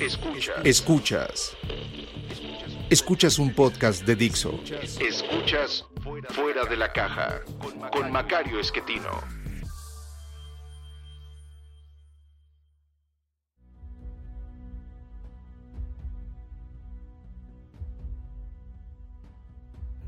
Escuchas. 0.00 0.56
Escuchas. 0.64 1.56
Escuchas 2.90 3.38
un 3.38 3.54
podcast 3.54 4.04
de 4.04 4.14
Dixo. 4.14 4.60
Escuchas 5.00 5.86
Fuera 6.30 6.64
de 6.66 6.76
la 6.76 6.92
Caja 6.92 7.40
con 7.90 8.12
Macario 8.12 8.60
Esquetino. 8.60 9.22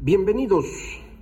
Bienvenidos, 0.00 0.66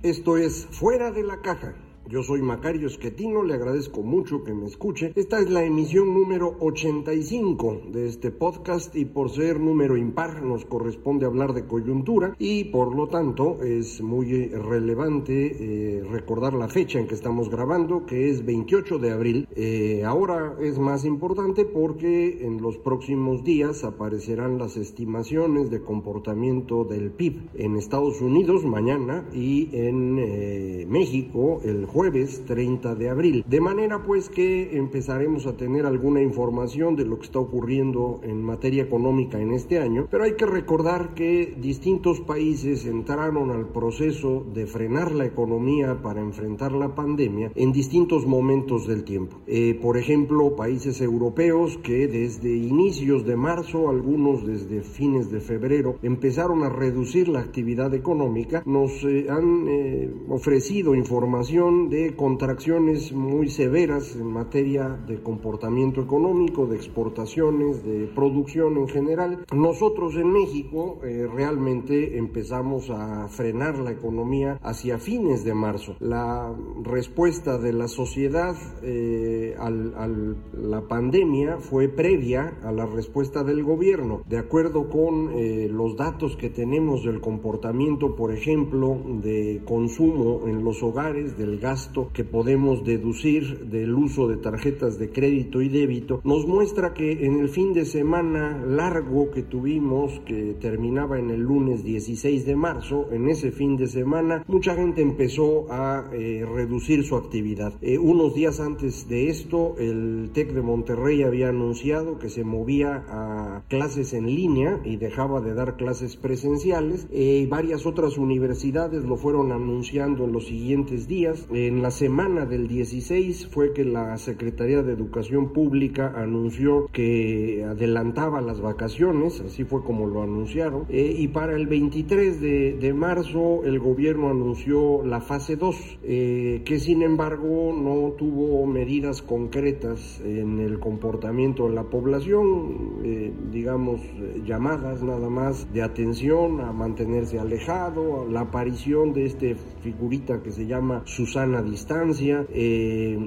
esto 0.03 0.35
es 0.35 0.67
Fuera 0.71 1.11
de 1.11 1.23
la 1.23 1.41
Caja 1.41 1.73
yo 2.09 2.23
soy 2.23 2.41
Macario 2.41 2.87
Esquetino, 2.87 3.43
le 3.43 3.55
agradezco 3.55 4.01
mucho 4.01 4.43
que 4.43 4.53
me 4.53 4.65
escuche. 4.65 5.11
Esta 5.15 5.39
es 5.39 5.49
la 5.49 5.63
emisión 5.63 6.13
número 6.13 6.55
85 6.61 7.81
de 7.91 8.07
este 8.07 8.31
podcast 8.31 8.95
y 8.95 9.05
por 9.05 9.29
ser 9.29 9.59
número 9.59 9.97
impar 9.97 10.41
nos 10.41 10.63
corresponde 10.65 11.25
hablar 11.25 11.53
de 11.53 11.65
coyuntura 11.65 12.33
y 12.39 12.65
por 12.65 12.95
lo 12.95 13.07
tanto 13.09 13.61
es 13.61 14.01
muy 14.01 14.47
relevante 14.47 15.97
eh, 15.97 16.03
recordar 16.09 16.53
la 16.53 16.69
fecha 16.69 16.99
en 16.99 17.07
que 17.07 17.15
estamos 17.15 17.49
grabando, 17.49 18.05
que 18.05 18.29
es 18.29 18.45
28 18.45 18.99
de 18.99 19.11
abril. 19.11 19.47
Eh, 19.55 20.03
ahora 20.05 20.55
es 20.61 20.79
más 20.79 21.03
importante 21.03 21.65
porque 21.65 22.45
en 22.45 22.61
los 22.61 22.77
próximos 22.77 23.43
días 23.43 23.83
aparecerán 23.83 24.57
las 24.57 24.77
estimaciones 24.77 25.69
de 25.69 25.81
comportamiento 25.81 26.85
del 26.85 27.11
PIB 27.11 27.49
en 27.55 27.75
Estados 27.75 28.21
Unidos 28.21 28.63
mañana 28.63 29.27
y 29.33 29.69
en 29.73 30.17
eh, 30.19 30.85
México 30.87 31.59
el 31.63 31.85
jueves 31.85 31.96
30 32.45 32.95
de 32.95 33.09
abril. 33.09 33.43
De 33.47 33.59
manera 33.59 34.03
pues 34.03 34.29
que 34.29 34.77
empezaremos 34.77 35.47
a 35.47 35.57
tener 35.57 35.85
alguna 35.85 36.21
información 36.21 36.95
de 36.95 37.05
lo 37.05 37.17
que 37.17 37.25
está 37.25 37.39
ocurriendo 37.39 38.21
en 38.23 38.41
materia 38.43 38.83
económica 38.83 39.39
en 39.39 39.51
este 39.51 39.79
año, 39.79 40.07
pero 40.09 40.23
hay 40.23 40.33
que 40.33 40.45
recordar 40.45 41.15
que 41.15 41.55
distintos 41.59 42.21
países 42.21 42.85
entraron 42.85 43.49
al 43.49 43.69
proceso 43.69 44.45
de 44.53 44.67
frenar 44.67 45.11
la 45.11 45.25
economía 45.25 46.01
para 46.01 46.21
enfrentar 46.21 46.71
la 46.71 46.93
pandemia 46.93 47.51
en 47.55 47.71
distintos 47.71 48.27
momentos 48.27 48.85
del 48.85 49.03
tiempo. 49.03 49.37
Eh, 49.47 49.77
por 49.81 49.97
ejemplo, 49.97 50.55
países 50.55 51.01
europeos 51.01 51.77
que 51.81 52.07
desde 52.07 52.55
inicios 52.55 53.25
de 53.25 53.35
marzo, 53.35 53.89
algunos 53.89 54.45
desde 54.45 54.81
fines 54.81 55.31
de 55.31 55.39
febrero, 55.39 55.95
empezaron 56.03 56.63
a 56.63 56.69
reducir 56.69 57.27
la 57.27 57.39
actividad 57.39 57.93
económica, 57.95 58.61
nos 58.65 59.03
eh, 59.03 59.27
han 59.29 59.65
eh, 59.67 60.13
ofrecido 60.29 60.93
información 60.93 61.86
de 61.89 62.15
contracciones 62.15 63.13
muy 63.13 63.49
severas 63.49 64.15
en 64.15 64.27
materia 64.27 64.89
de 65.07 65.21
comportamiento 65.21 66.01
económico, 66.01 66.65
de 66.65 66.75
exportaciones, 66.75 67.83
de 67.83 68.07
producción 68.13 68.77
en 68.77 68.87
general. 68.87 69.45
Nosotros 69.53 70.15
en 70.15 70.31
México 70.31 70.99
eh, 71.03 71.27
realmente 71.33 72.17
empezamos 72.17 72.89
a 72.89 73.27
frenar 73.27 73.77
la 73.79 73.91
economía 73.91 74.59
hacia 74.61 74.97
fines 74.97 75.43
de 75.43 75.53
marzo. 75.53 75.95
La 75.99 76.53
respuesta 76.83 77.57
de 77.57 77.73
la 77.73 77.87
sociedad 77.87 78.55
eh, 78.83 79.55
a 79.57 79.69
la 79.69 80.87
pandemia 80.87 81.57
fue 81.57 81.87
previa 81.87 82.57
a 82.63 82.71
la 82.71 82.85
respuesta 82.85 83.43
del 83.43 83.63
gobierno. 83.63 84.21
De 84.27 84.37
acuerdo 84.37 84.89
con 84.89 85.31
eh, 85.33 85.67
los 85.69 85.95
datos 85.95 86.35
que 86.37 86.49
tenemos 86.49 87.03
del 87.03 87.21
comportamiento, 87.21 88.15
por 88.15 88.33
ejemplo, 88.33 88.97
de 89.21 89.61
consumo 89.65 90.47
en 90.47 90.63
los 90.63 90.83
hogares, 90.83 91.37
del 91.37 91.59
gas 91.77 91.91
que 92.13 92.23
podemos 92.23 92.83
deducir 92.83 93.67
del 93.69 93.93
uso 93.93 94.27
de 94.27 94.37
tarjetas 94.37 94.97
de 94.97 95.11
crédito 95.11 95.61
y 95.61 95.69
débito 95.69 96.21
nos 96.23 96.45
muestra 96.47 96.93
que 96.93 97.25
en 97.25 97.39
el 97.39 97.49
fin 97.49 97.73
de 97.73 97.85
semana 97.85 98.63
largo 98.65 99.31
que 99.31 99.43
tuvimos, 99.43 100.19
que 100.25 100.55
terminaba 100.59 101.19
en 101.19 101.29
el 101.29 101.41
lunes 101.41 101.83
16 101.83 102.45
de 102.45 102.55
marzo, 102.55 103.07
en 103.11 103.29
ese 103.29 103.51
fin 103.51 103.77
de 103.77 103.87
semana 103.87 104.43
mucha 104.47 104.75
gente 104.75 105.01
empezó 105.01 105.71
a 105.71 106.09
eh, 106.13 106.45
reducir 106.45 107.03
su 107.03 107.15
actividad. 107.15 107.73
Eh, 107.81 107.97
unos 107.97 108.33
días 108.33 108.59
antes 108.59 109.07
de 109.07 109.29
esto, 109.29 109.75
el 109.77 110.31
TEC 110.33 110.53
de 110.53 110.61
Monterrey 110.61 111.23
había 111.23 111.49
anunciado 111.49 112.19
que 112.19 112.29
se 112.29 112.43
movía 112.43 113.05
a 113.09 113.63
clases 113.67 114.13
en 114.13 114.27
línea 114.27 114.79
y 114.83 114.97
dejaba 114.97 115.41
de 115.41 115.53
dar 115.53 115.77
clases 115.77 116.15
presenciales. 116.15 117.07
Eh, 117.11 117.47
varias 117.49 117.85
otras 117.85 118.17
universidades 118.17 119.03
lo 119.03 119.17
fueron 119.17 119.51
anunciando 119.51 120.25
en 120.25 120.31
los 120.31 120.47
siguientes 120.47 121.07
días. 121.07 121.47
En 121.67 121.81
la 121.81 121.91
semana 121.91 122.45
del 122.45 122.69
16 122.69 123.49
fue 123.51 123.73
que 123.73 123.83
la 123.83 124.17
Secretaría 124.17 124.83
de 124.83 124.93
Educación 124.93 125.51
Pública 125.51 126.13
anunció 126.15 126.87
que 126.93 127.65
adelantaba 127.69 128.39
las 128.39 128.61
vacaciones, 128.61 129.41
así 129.41 129.65
fue 129.65 129.83
como 129.83 130.07
lo 130.07 130.23
anunciaron, 130.23 130.85
eh, 130.87 131.13
y 131.19 131.27
para 131.27 131.57
el 131.57 131.67
23 131.67 132.39
de, 132.39 132.93
marzo 132.95 133.65
el 133.65 133.79
gobierno 133.79 134.29
anunció 134.29 135.03
la 135.03 135.19
fase 135.19 135.57
2, 135.57 135.99
eh, 136.03 136.61
que 136.63 136.79
sin 136.79 137.01
embargo 137.01 137.75
no 137.77 138.13
tuvo 138.13 138.65
medidas 138.65 139.21
concretas 139.21 140.21
en 140.23 140.61
el 140.61 140.79
comportamiento 140.79 141.67
de 141.67 141.75
la 141.75 141.83
población, 141.83 143.01
eh, 143.03 143.33
digamos 143.51 143.99
llamadas 144.45 145.03
nada 145.03 145.27
más 145.27 145.73
de 145.73 145.81
atención 145.81 146.61
a 146.61 146.71
mantenerse 146.71 147.39
alejado, 147.39 148.25
la 148.25 148.39
aparición 148.39 149.11
de 149.11 149.25
este 149.25 149.57
figurita 149.83 150.41
que 150.41 150.51
se 150.51 150.65
llama 150.65 151.01
Susana 151.03 151.56
distancia. 151.61 152.45
Eh, 152.49 153.17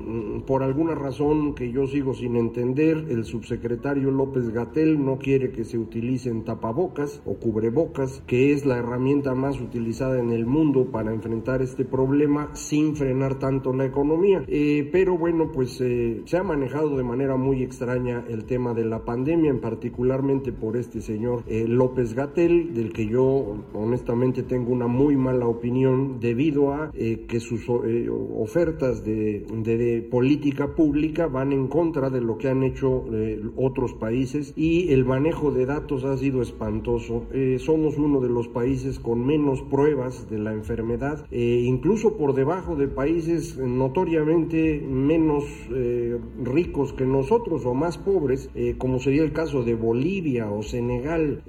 por 0.47 0.63
alguna 0.63 0.95
razón 0.95 1.55
que 1.55 1.71
yo 1.73 1.87
sigo 1.87 2.15
sin 2.15 2.37
entender, 2.37 3.07
el 3.09 3.25
subsecretario 3.25 4.11
López 4.11 4.51
Gatel 4.51 5.05
no 5.05 5.19
quiere 5.19 5.53
que 5.53 5.65
se 5.65 5.79
utilicen 5.79 6.45
tapabocas 6.45 7.23
o 7.25 7.35
cubrebocas, 7.35 8.23
que 8.27 8.53
es 8.53 8.67
la 8.67 8.79
herramienta 8.79 9.35
más 9.35 9.61
utilizada 9.61 10.19
en 10.19 10.33
el 10.33 10.47
mundo 10.47 10.87
para 10.91 11.13
enfrentar 11.13 11.63
este 11.63 11.85
problema 11.85 12.51
sin 12.55 12.97
frenar 12.97 13.39
tanto 13.39 13.73
la 13.73 13.85
economía. 13.85 14.45
Eh, 14.47 14.89
pero 14.93 15.17
bueno, 15.17 15.51
pues 15.53 15.81
eh, 15.81 16.23
se 16.25 16.37
ha 16.37 16.43
manejado 16.43 16.97
de 16.97 17.05
manera 17.05 17.37
muy 17.37 17.63
extraña 17.63 18.25
el 18.29 18.45
tema 18.45 18.75
de 18.75 18.85
la 18.85 19.05
pandemia, 19.05 19.51
en 19.51 19.61
particularmente 19.61 20.53
por 20.53 20.77
este 20.77 21.01
señor 21.01 21.45
López 21.49 22.15
Gatel, 22.15 22.75
del 22.75 22.93
que 22.93 23.07
yo 23.07 23.65
honestamente 23.73 24.43
tengo 24.43 24.73
una 24.73 24.87
muy 24.87 25.17
mala 25.17 25.47
opinión 25.47 26.21
debido 26.21 26.73
a 26.73 26.91
que 26.93 27.41
sus 27.41 27.69
ofertas 28.11 29.05
de, 29.05 29.47
política 30.11 30.75
pública 30.75 31.27
van 31.27 31.53
en 31.53 31.69
contra 31.69 32.11
de 32.11 32.21
lo 32.21 32.39
que 32.39 32.49
han 32.49 32.63
hecho 32.63 33.05
eh, 33.13 33.41
otros 33.57 33.95
países 33.95 34.53
y 34.57 34.93
el 34.93 35.05
manejo 35.05 35.51
de 35.51 35.67
datos 35.67 36.05
ha 36.05 36.17
sido 36.17 36.43
espantoso. 36.43 37.25
Eh, 37.33 37.59
somos 37.59 37.99
uno 37.99 38.21
de 38.21 38.29
los 38.29 38.49
países 38.49 38.99
con 38.99 39.25
menos 39.25 39.63
pruebas 39.63 40.29
de 40.31 40.39
la 40.39 40.53
enfermedad, 40.53 41.27
eh, 41.31 41.63
incluso 41.65 42.17
por 42.17 42.35
debajo 42.35 42.77
de 42.77 42.89
países 42.89 43.57
notoriamente 43.59 44.81
menos 44.81 45.45
ricos 46.43 46.93
que 46.93 47.05
nosotros 47.05 47.65
o 47.65 47.75
más 47.75 47.99
pobres, 47.99 48.51
como 48.79 48.99
sería 48.99 49.23
el 49.23 49.33
caso 49.33 49.63
de 49.63 49.75
Bolivia 49.75 50.51
o 50.51 50.63
Senegal 50.63 51.43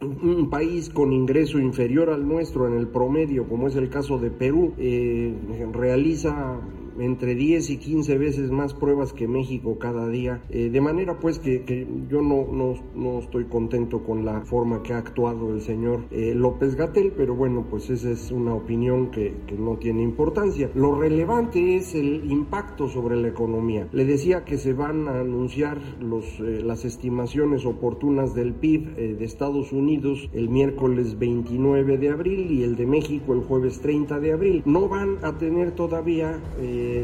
un 0.00 0.48
país 0.50 0.90
con 0.90 1.12
ingreso 1.12 1.58
inferior 1.58 2.10
al 2.10 2.26
nuestro 2.26 2.66
en 2.66 2.74
el 2.74 2.88
promedio, 2.88 3.48
como 3.48 3.68
es 3.68 3.76
el 3.76 3.88
caso 3.88 4.18
de 4.18 4.30
Perú, 4.30 4.74
eh, 4.78 5.34
realiza 5.72 6.60
entre 7.00 7.34
10 7.34 7.70
y 7.70 7.76
15 7.78 8.18
veces 8.18 8.50
más 8.50 8.74
pruebas 8.74 9.12
que 9.12 9.28
México 9.28 9.78
cada 9.78 10.08
día, 10.08 10.42
eh, 10.50 10.70
de 10.70 10.80
manera 10.80 11.18
pues 11.18 11.38
que, 11.38 11.86
yo 12.08 12.22
no, 12.22 12.46
no, 12.94 13.18
estoy 13.18 13.44
contento 13.44 14.02
con 14.02 14.24
la 14.24 14.42
forma 14.42 14.82
que 14.82 14.92
ha 14.92 14.98
actuado 14.98 15.52
el 15.52 15.60
señor 15.60 16.04
eh, 16.10 16.34
López 16.34 16.74
Gatel, 16.74 17.12
pero 17.16 17.34
bueno, 17.34 17.66
pues 17.68 17.90
esa 17.90 18.10
es 18.10 18.30
una 18.30 18.54
opinión 18.54 19.10
que, 19.10 19.34
no 19.58 19.76
tiene 19.76 20.02
importancia. 20.02 20.70
Lo 20.74 20.94
relevante 20.94 21.76
es 21.76 21.94
el 21.94 22.30
impacto 22.30 22.88
sobre 22.88 23.16
la 23.16 23.28
economía. 23.28 23.88
Le 23.92 24.04
decía 24.04 24.44
que 24.44 24.56
se 24.56 24.72
van 24.72 25.08
a 25.08 25.20
anunciar 25.20 25.80
los, 26.00 26.24
eh, 26.40 26.60
las 26.62 26.84
estimaciones 26.84 27.66
oportunas 27.66 28.34
del 28.34 28.54
PIB 28.54 28.94
de 28.94 29.24
Estados 29.24 29.72
Unidos 29.72 30.28
el 30.32 30.48
miércoles 30.48 31.18
29 31.18 31.98
de 31.98 32.10
abril 32.10 32.50
y 32.50 32.62
el 32.62 32.76
de 32.76 32.86
México 32.86 33.32
el 33.32 33.40
jueves 33.40 33.80
30 33.80 34.20
de 34.20 34.32
abril. 34.32 34.62
No 34.64 34.88
van 34.88 35.18
a 35.22 35.36
tener 35.38 35.72
todavía 35.72 36.40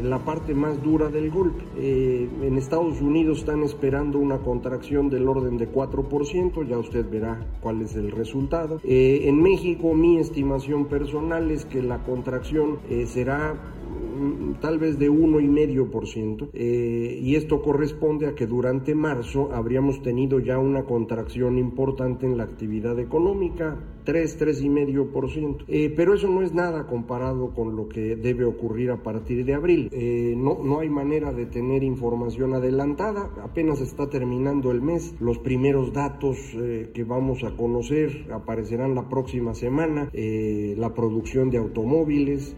la 0.03 0.23
parte 0.23 0.53
más 0.53 0.81
dura 0.81 1.09
del 1.09 1.29
golpe. 1.29 1.63
Eh, 1.77 2.29
en 2.41 2.57
Estados 2.57 3.01
Unidos 3.01 3.39
están 3.39 3.63
esperando 3.63 4.19
una 4.19 4.39
contracción 4.39 5.09
del 5.09 5.27
orden 5.27 5.57
de 5.57 5.71
4%, 5.71 6.67
ya 6.67 6.77
usted 6.77 7.09
verá 7.09 7.45
cuál 7.61 7.81
es 7.81 7.95
el 7.95 8.11
resultado. 8.11 8.79
en 8.83 9.41
México 9.41 9.93
mi 9.93 10.17
estimación 10.17 10.85
personal 10.85 11.51
es 11.51 11.65
que 11.65 11.81
la 11.81 12.03
contracción 12.03 12.79
será 13.05 13.55
Mm, 14.15 14.53
tal 14.61 14.79
vez 14.79 14.97
de 14.97 15.09
1,5%, 15.09 16.49
eh, 16.53 17.19
y 17.21 17.35
esto 17.35 17.61
corresponde 17.61 18.27
a 18.27 18.35
que 18.35 18.47
durante 18.47 18.95
marzo 18.95 19.49
habríamos 19.51 20.01
tenido 20.01 20.39
ya 20.39 20.57
una 20.57 20.85
contracción 20.85 21.57
importante 21.57 22.25
en 22.25 22.37
la 22.37 22.43
actividad 22.43 22.97
económica, 22.97 23.77
3, 24.05 24.39
3,5%. 24.39 25.65
Eh, 25.67 25.93
pero 25.95 26.13
eso 26.13 26.29
no 26.29 26.41
es 26.41 26.53
nada 26.53 26.87
comparado 26.87 27.53
con 27.53 27.75
lo 27.75 27.89
que 27.89 28.15
debe 28.15 28.45
ocurrir 28.45 28.91
a 28.91 29.03
partir 29.03 29.45
de 29.45 29.53
abril. 29.53 29.89
Eh, 29.91 30.35
no, 30.37 30.59
no 30.63 30.79
hay 30.79 30.89
manera 30.89 31.33
de 31.33 31.45
tener 31.45 31.83
información 31.83 32.53
adelantada, 32.53 33.31
apenas 33.43 33.81
está 33.81 34.09
terminando 34.09 34.71
el 34.71 34.81
mes. 34.81 35.15
Los 35.19 35.39
primeros 35.39 35.93
datos 35.93 36.37
eh, 36.55 36.91
que 36.93 37.03
vamos 37.03 37.43
a 37.43 37.55
conocer 37.55 38.27
aparecerán 38.31 38.95
la 38.95 39.09
próxima 39.09 39.53
semana. 39.53 40.09
Eh, 40.13 40.75
la 40.77 40.93
producción 40.93 41.49
de 41.49 41.57
automóviles, 41.57 42.55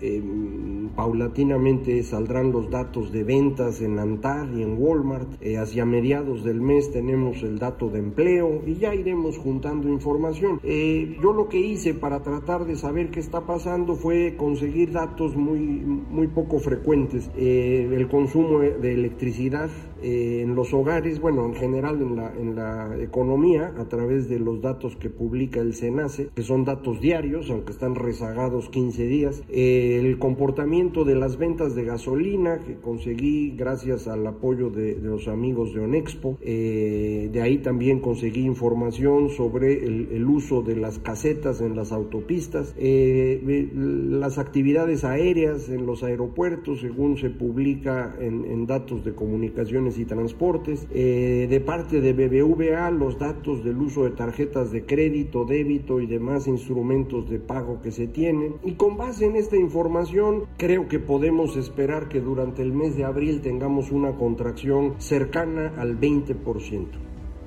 paulatinamente 0.96 2.02
saldrán 2.04 2.52
los 2.52 2.70
datos 2.70 3.12
de 3.12 3.24
ventas 3.24 3.82
en 3.82 4.00
ANTAD 4.00 4.56
y 4.56 4.64
en 4.64 4.82
Walmart. 4.82 5.30
hacia 5.58 5.86
mediados 5.86 6.44
del 6.44 6.62
mes 6.62 6.92
tenemos 6.92 7.44
el 7.44 7.60
dato 7.60 7.90
de 7.90 8.00
empleo 8.00 8.62
y 8.66 8.76
ya 8.76 8.94
iremos 8.96 9.38
juntando 9.38 9.90
información. 9.90 10.60
yo 10.64 11.34
lo 11.38 11.48
que 11.48 11.60
hice 11.60 11.94
para 11.94 12.24
tratar 12.24 12.66
de 12.66 12.76
saber 12.76 13.12
qué 13.12 13.20
está 13.20 13.46
pasando 13.46 13.94
fue 13.94 14.36
conseguir 14.36 14.92
datos 14.92 15.36
muy, 15.36 15.60
muy 15.60 16.28
poco 16.28 16.58
frecuentes. 16.58 17.30
Eh, 17.38 17.88
el 17.94 18.08
consumo 18.08 18.60
de 18.62 18.94
electricidad 18.94 19.70
eh, 20.02 20.42
en 20.42 20.56
los 20.56 20.74
hogares, 20.74 21.20
bueno, 21.22 21.46
en 21.46 21.54
general 21.54 22.02
en 22.02 22.16
la, 22.16 22.34
en 22.36 22.56
la 22.56 22.98
economía, 23.00 23.74
a 23.78 23.86
través 23.86 24.28
de 24.30 24.40
los 24.40 24.62
datos 24.62 24.96
que 24.96 25.12
publica 25.12 25.60
el 25.60 25.76
SENACE, 25.76 26.30
que 26.36 26.42
son 26.42 26.66
datos 26.66 27.00
diarios, 27.02 27.52
aunque 27.52 27.72
están 27.72 27.94
rezagados 27.94 28.70
15 28.70 29.06
días. 29.06 29.44
Eh, 29.50 30.02
el 30.04 30.18
comportamiento 30.18 31.06
de 31.06 31.16
las 31.16 31.38
ventas 31.38 31.76
de 31.76 31.84
gasolina, 31.86 32.60
que 32.66 32.78
conseguí 32.78 33.52
gracias 33.56 34.08
al 34.08 34.26
apoyo 34.26 34.72
de, 34.72 34.96
de 34.96 35.08
los 35.08 35.28
amigos 35.28 35.76
de 35.76 35.82
Onexpo. 35.82 36.40
de 36.42 37.42
ahí 37.44 37.60
también 37.60 38.00
conseguí 38.00 38.44
información 38.44 39.30
sobre 39.30 39.86
el, 39.86 40.10
el 40.12 40.26
uso 40.26 40.64
de 40.64 40.76
las 40.76 40.98
casetas 40.98 41.27
en 41.28 41.76
las 41.76 41.92
autopistas, 41.92 42.74
eh, 42.78 43.70
las 43.74 44.38
actividades 44.38 45.04
aéreas 45.04 45.68
en 45.68 45.86
los 45.86 46.02
aeropuertos, 46.04 46.80
según 46.80 47.18
se 47.18 47.30
publica 47.30 48.16
en, 48.20 48.66
datos 48.66 49.04
de 49.04 49.14
comunicaciones 49.14 49.98
y 49.98 50.06
transportes, 50.06 50.88
eh, 50.92 51.48
de 51.50 51.60
parte 51.60 52.00
de 52.00 52.14
BBVA, 52.14 52.92
los 52.92 53.20
datos 53.20 53.64
del 53.64 53.78
uso 53.78 54.06
de 54.06 54.12
tarjetas 54.12 54.72
de 54.72 54.86
crédito, 54.86 55.44
débito 55.44 56.00
y 56.00 56.06
demás 56.06 56.48
instrumentos 56.48 57.30
de 57.30 57.40
pago 57.40 57.82
que 57.82 57.92
se 57.92 58.08
tienen. 58.08 58.56
Y 58.64 58.74
con 58.74 58.96
base 58.96 59.26
en 59.26 59.36
esta 59.36 59.58
información, 59.58 60.46
creo 60.58 60.88
que 60.88 61.00
podemos 61.00 61.58
esperar 61.58 62.08
que 62.08 62.22
durante 62.22 62.62
el 62.62 62.72
mes 62.72 62.96
de 62.96 63.04
abril 63.04 63.42
tengamos 63.42 63.92
una 63.92 64.16
contracción 64.16 64.96
cercana 65.00 65.74
al 65.78 66.00
20%. 66.00 66.88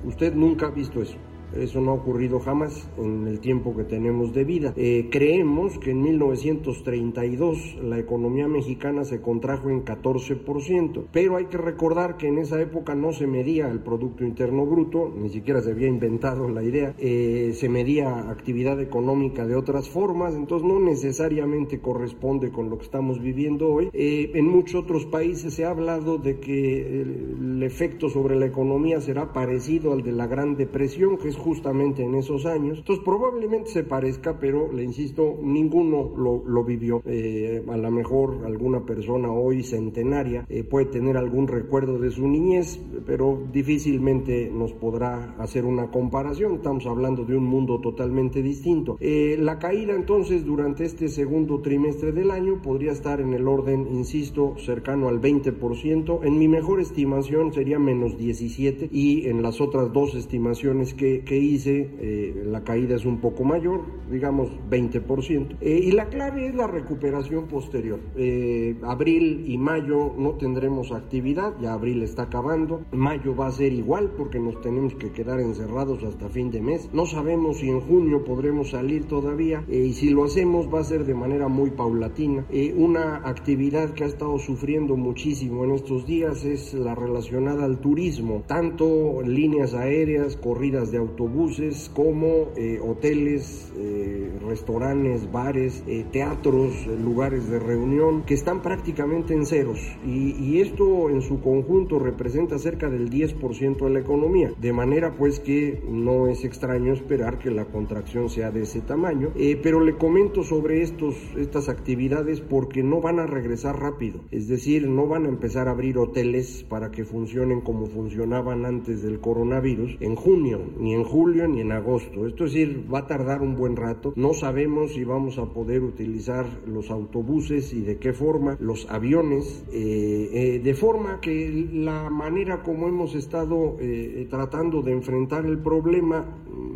Usted 0.03 0.35
nunca 0.35 0.67
ha 0.67 0.71
visto 0.71 1.01
eso. 1.01 1.17
Eso 1.55 1.81
no 1.81 1.91
ha 1.91 1.95
ocurrido 1.95 2.39
jamás 2.39 2.89
en 2.97 3.27
el 3.27 3.39
tiempo 3.39 3.75
que 3.75 3.83
tenemos 3.83 4.33
de 4.33 4.43
vida. 4.43 4.73
Eh, 4.75 5.09
creemos 5.11 5.77
que 5.79 5.91
en 5.91 6.01
1932 6.01 7.77
la 7.83 7.99
economía 7.99 8.47
mexicana 8.47 9.03
se 9.03 9.21
contrajo 9.21 9.69
en 9.69 9.83
14%, 9.83 11.05
pero 11.11 11.37
hay 11.37 11.45
que 11.45 11.57
recordar 11.57 12.17
que 12.17 12.27
en 12.27 12.37
esa 12.37 12.61
época 12.61 12.95
no 12.95 13.11
se 13.11 13.27
medía 13.27 13.69
el 13.69 13.79
Producto 13.79 14.23
Interno 14.23 14.65
Bruto, 14.65 15.13
ni 15.15 15.29
siquiera 15.29 15.61
se 15.61 15.71
había 15.71 15.87
inventado 15.87 16.49
la 16.49 16.63
idea, 16.63 16.95
eh, 16.97 17.51
se 17.53 17.69
medía 17.69 18.29
actividad 18.29 18.79
económica 18.79 19.45
de 19.45 19.55
otras 19.55 19.89
formas, 19.89 20.35
entonces 20.35 20.67
no 20.67 20.79
necesariamente 20.79 21.79
corresponde 21.79 22.51
con 22.51 22.69
lo 22.69 22.77
que 22.77 22.85
estamos 22.85 23.21
viviendo 23.21 23.67
hoy. 23.69 23.89
Eh, 23.93 24.31
en 24.35 24.47
muchos 24.47 24.83
otros 24.83 25.05
países 25.05 25.53
se 25.53 25.65
ha 25.65 25.71
hablado 25.71 26.17
de 26.17 26.39
que 26.39 27.01
el 27.01 27.61
efecto 27.63 28.09
sobre 28.09 28.35
la 28.35 28.45
economía 28.45 29.01
será 29.01 29.33
parecido 29.33 29.93
al 29.93 30.03
de 30.03 30.11
la 30.11 30.27
Gran 30.27 30.55
Depresión, 30.55 31.17
que 31.17 31.27
es 31.27 31.37
justamente 31.41 32.03
en 32.03 32.15
esos 32.15 32.45
años. 32.45 32.79
Entonces 32.79 33.03
probablemente 33.03 33.69
se 33.69 33.83
parezca, 33.83 34.39
pero 34.39 34.71
le 34.71 34.83
insisto, 34.83 35.37
ninguno 35.41 36.11
lo, 36.15 36.63
vivió. 36.63 37.01
Eh, 37.05 37.63
a 37.67 37.77
lo 37.77 37.91
mejor 37.91 38.45
alguna 38.45 38.85
persona 38.85 39.31
hoy 39.31 39.63
centenaria 39.63 40.45
eh, 40.47 40.63
puede 40.63 40.85
tener 40.85 41.17
algún 41.17 41.47
recuerdo 41.47 41.97
de 41.97 42.11
su 42.11 42.27
niñez, 42.27 42.79
pero 43.05 43.39
difícilmente 43.51 44.49
nos 44.53 44.73
podrá 44.73 45.35
hacer 45.39 45.65
una 45.65 45.89
comparación. 45.89 46.55
Estamos 46.55 46.85
hablando 46.85 47.25
de 47.25 47.35
un 47.35 47.45
mundo 47.45 47.79
totalmente 47.81 48.41
distinto. 48.41 48.97
Eh, 48.99 49.37
la 49.39 49.59
caída 49.59 49.93
entonces 49.93 50.45
durante 50.45 50.85
este 50.85 51.07
segundo 51.09 51.61
trimestre 51.61 52.11
del 52.11 52.31
año 52.31 52.61
podría 52.61 52.91
estar 52.91 53.19
en 53.21 53.33
el 53.33 53.47
orden, 53.47 53.87
insisto, 53.91 54.55
cercano 54.57 55.09
al 55.09 55.19
20%. 55.19 56.19
En 56.23 56.37
mi 56.37 56.47
mejor 56.47 56.79
estimación 56.79 57.53
sería 57.53 57.79
menos 57.79 58.17
17 58.17 58.89
y 58.91 59.27
en 59.27 59.41
las 59.41 59.61
otras 59.61 59.91
dos 59.91 60.15
estimaciones 60.15 60.93
que 60.93 61.23
que 61.31 61.37
hice, 61.37 61.89
eh, 62.01 62.43
la 62.45 62.65
caída 62.65 62.97
es 62.97 63.05
un 63.05 63.21
poco 63.21 63.45
mayor, 63.45 63.85
digamos 64.11 64.49
20%. 64.69 65.55
Eh, 65.61 65.79
y 65.81 65.91
la 65.91 66.09
clave 66.09 66.47
es 66.47 66.55
la 66.55 66.67
recuperación 66.67 67.47
posterior. 67.47 68.01
Eh, 68.17 68.75
abril 68.83 69.45
y 69.47 69.57
mayo 69.57 70.11
no 70.17 70.31
tendremos 70.31 70.91
actividad, 70.91 71.53
ya 71.61 71.71
abril 71.71 72.03
está 72.03 72.23
acabando. 72.23 72.81
Mayo 72.91 73.33
va 73.33 73.47
a 73.47 73.51
ser 73.51 73.71
igual 73.71 74.11
porque 74.17 74.41
nos 74.41 74.59
tenemos 74.59 74.93
que 74.95 75.13
quedar 75.13 75.39
encerrados 75.39 76.03
hasta 76.03 76.27
fin 76.27 76.51
de 76.51 76.59
mes. 76.59 76.89
No 76.91 77.05
sabemos 77.05 77.59
si 77.59 77.69
en 77.69 77.79
junio 77.79 78.25
podremos 78.25 78.71
salir 78.71 79.05
todavía 79.05 79.63
y 79.69 79.93
si 79.93 80.09
lo 80.09 80.25
hacemos 80.25 80.67
va 80.67 80.81
a 80.81 80.83
ser 80.83 81.05
de 81.05 81.13
manera 81.13 81.47
muy 81.47 81.69
paulatina. 81.69 82.45
una 82.75 83.21
actividad 83.23 83.93
que 83.93 84.03
ha 84.03 84.07
estado 84.07 84.37
sufriendo 84.37 84.97
muchísimo 84.97 85.63
en 85.63 85.71
estos 85.71 86.05
días 86.05 86.43
es 86.43 86.73
la 86.73 86.93
relacionada 86.93 87.63
al 87.63 87.79
turismo, 87.79 88.43
tanto 88.47 89.21
líneas 89.21 89.73
aéreas, 89.73 90.35
corridas 90.35 90.91
de 90.91 90.97
autos, 90.97 91.20
autobuses 91.21 91.91
como 91.93 92.49
eh, 92.55 92.79
hoteles, 92.81 93.71
eh, 93.77 94.31
restaurantes, 94.47 95.31
bares, 95.31 95.83
eh, 95.87 96.05
teatros, 96.11 96.87
lugares 96.87 97.47
de 97.49 97.59
reunión 97.59 98.23
que 98.23 98.33
están 98.33 98.61
prácticamente 98.61 99.33
en 99.33 99.45
ceros. 99.45 99.79
Y, 100.05 100.35
y, 100.39 100.61
esto 100.61 101.09
en 101.09 101.21
su 101.21 101.41
conjunto 101.41 101.99
representa 101.99 102.57
cerca 102.57 102.89
del 102.89 103.09
10% 103.09 103.85
de 103.85 103.89
la 103.89 103.99
economía, 103.99 104.51
de 104.59 104.73
manera 104.73 105.15
pues 105.15 105.39
que 105.39 105.81
no 105.87 106.27
es 106.27 106.43
extraño 106.43 106.93
esperar 106.93 107.39
que 107.39 107.51
la 107.51 107.65
contracción 107.65 108.29
sea 108.29 108.51
de 108.51 108.63
ese 108.63 108.81
tamaño, 108.81 109.31
pero 109.63 109.79
le 109.79 109.95
comento 109.97 110.43
sobre 110.43 110.81
estos, 110.81 111.15
estas 111.37 111.69
actividades 111.69 112.41
porque 112.41 112.83
no 112.83 113.01
van 113.01 113.19
a 113.19 113.27
regresar 113.27 113.79
rápido, 113.79 114.21
es 114.31 114.47
decir, 114.47 114.87
no 114.87 115.07
van 115.07 115.25
a 115.25 115.29
empezar 115.29 115.67
a 115.67 115.71
abrir 115.71 115.97
hoteles 115.97 116.63
para 116.67 116.91
que 116.91 117.05
funcionen 117.05 117.61
como 117.61 117.85
funcionaban 117.85 118.65
antes 118.65 119.01
del 119.01 119.19
coronavirus 119.19 119.97
en 119.99 120.15
junio 120.15 120.61
ni 120.79 120.93
en 120.93 121.03
julio 121.11 121.45
ni 121.47 121.59
en 121.59 121.73
agosto. 121.73 122.25
Esto 122.25 122.45
es 122.45 122.53
decir, 122.53 122.85
va 122.91 122.99
a 122.99 123.07
tardar 123.07 123.41
un 123.41 123.55
buen 123.55 123.75
rato. 123.75 124.13
No 124.15 124.33
sabemos 124.33 124.93
si 124.93 125.03
vamos 125.03 125.37
a 125.37 125.45
poder 125.45 125.83
utilizar 125.83 126.45
los 126.65 126.89
autobuses 126.89 127.73
y 127.73 127.81
de 127.81 127.97
qué 127.97 128.13
forma, 128.13 128.55
los 128.59 128.89
aviones, 128.89 129.65
eh, 129.73 130.29
eh, 130.33 130.59
de 130.63 130.73
forma 130.73 131.19
que 131.19 131.67
la 131.73 132.09
manera 132.09 132.63
como 132.63 132.87
hemos 132.87 133.13
estado 133.15 133.75
eh, 133.79 134.25
tratando 134.29 134.81
de 134.81 134.93
enfrentar 134.93 135.45
el 135.45 135.59
problema 135.59 136.25